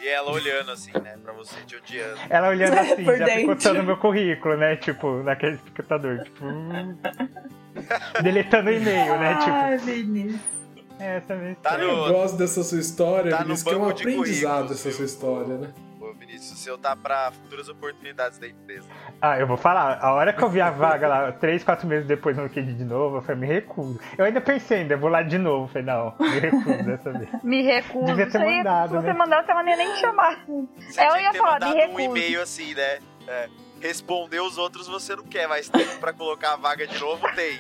[0.02, 2.20] E ela olhando assim, né, pra você, te odiando.
[2.30, 3.84] Ela olhando assim, já dentro.
[3.86, 4.76] meu currículo, né?
[4.76, 6.44] Tipo, naquele computador, tipo.
[8.22, 9.36] Deletando o e-mail, né?
[9.38, 10.42] Tipo, Ai, Vinícius.
[11.00, 11.84] essa é a minha Tá história.
[11.86, 12.14] Eu no.
[12.14, 15.70] gosto dessa sua história, Tá no Vinícius, que é um aprendizado essa sua história, né?
[16.16, 18.88] Vinícius, o seu tá pra futuras oportunidades da empresa.
[19.22, 22.08] Ah, eu vou falar, a hora que eu vi a vaga lá, três, quatro meses
[22.08, 24.00] depois no LinkedIn de novo, eu falei, me recuso.
[24.18, 25.66] Eu ainda pensei ainda, eu vou lá de novo.
[25.66, 27.30] Eu falei, não, me recuso dessa vez.
[27.44, 28.06] Me recuso.
[28.06, 29.14] Devia ter Isso aí, mandado, Se você né?
[29.14, 30.44] mandasse, ela não ia nem chamar.
[30.46, 32.02] Você Eu tinha ia falar, me um recuso.
[32.02, 33.00] e-mail assim, né?
[33.28, 33.50] É,
[33.84, 37.60] responder os outros você não quer, mas tempo pra colocar a vaga de novo tem.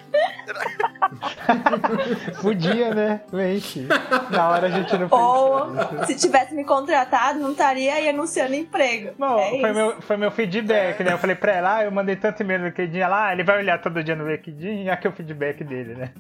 [2.41, 3.21] Podia, né?
[3.31, 3.85] Mente.
[4.31, 9.13] Na hora a gente não Ou, se tivesse me contratado, não estaria aí anunciando emprego.
[9.19, 9.73] Bom, é foi, isso.
[9.73, 11.11] meu, foi meu feedback, né?
[11.11, 13.57] Eu falei pra ela, ah, eu mandei tanto e-mail no LinkedIn, ela, ah, ele vai
[13.57, 16.13] olhar todo dia no LinkedIn, e aqui é o feedback dele, né?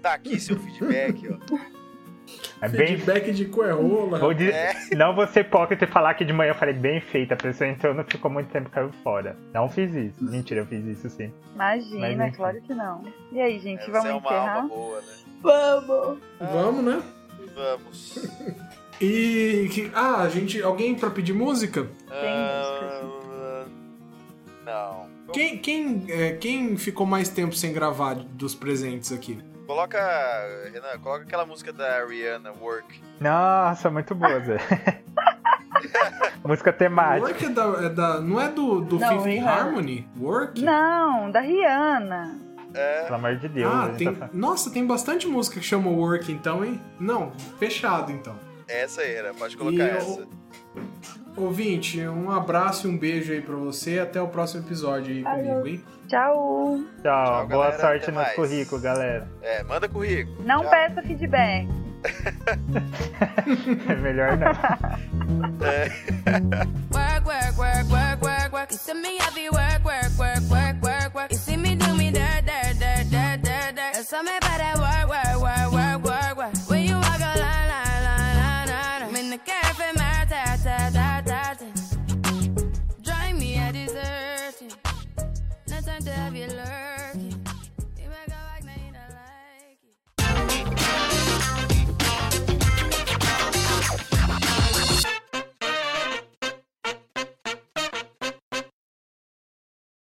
[0.00, 1.81] Tá aqui seu feedback, ó.
[2.60, 4.18] É bem Feedback de coerrola.
[4.18, 4.74] Vou dizer, É.
[4.94, 7.68] Não vou ser hipócrita e falar que de manhã eu falei bem feita, a pessoa
[7.68, 9.36] entrou, não ficou muito tempo, caiu fora.
[9.52, 10.22] Não fiz isso.
[10.24, 11.32] Mentira, eu fiz isso sim.
[11.54, 13.02] Imagina, Mas claro que não.
[13.32, 14.54] E aí, gente, vamos é uma encerrar?
[14.56, 15.06] alma boa, né?
[15.42, 16.18] Vamos!
[16.40, 17.02] Vamos, né?
[17.54, 18.18] Vamos.
[19.00, 19.68] E.
[19.72, 20.62] que- ah, a gente.
[20.62, 21.88] Alguém pra pedir música?
[22.08, 23.64] Ah,
[24.64, 25.06] não.
[25.32, 29.38] Quem, quem, é, quem ficou mais tempo sem gravar dos presentes aqui?
[29.72, 29.98] Coloca,
[30.70, 33.00] Renan, coloca aquela música da Rihanna, Work.
[33.18, 34.58] Nossa, muito boa, Zé.
[36.44, 37.26] Música temática.
[37.26, 39.50] Work é da, é da- Não é do, do Não, Fifth Rihanna.
[39.50, 40.06] Harmony?
[40.20, 40.60] Work?
[40.62, 42.38] Não, da Rihanna.
[42.74, 43.72] É, Pelo amor de Deus.
[43.74, 44.14] Ah, tem.
[44.14, 44.28] tá.
[44.34, 46.78] Nossa, tem bastante música que chama Work então, hein?
[47.00, 48.36] Não, fechado então.
[48.68, 50.26] essa era, pode colocar E eu- essa.
[51.36, 53.98] Ouvinte, um abraço e um beijo aí pra você.
[53.98, 55.84] Até o próximo episódio aí comigo, hein?
[56.08, 56.78] Tchau.
[57.02, 58.34] Tchau, Tchau, boa galera, sorte nos mais.
[58.34, 59.26] currículos, galera.
[59.40, 60.36] É, manda currículo.
[60.44, 60.70] Não Tchau.
[60.70, 61.68] peça feedback.
[63.88, 64.48] É melhor não.
[66.92, 68.72] Work, work, work, work, work, work.
[68.72, 69.18] You see me
[69.50, 70.41] work, work, work,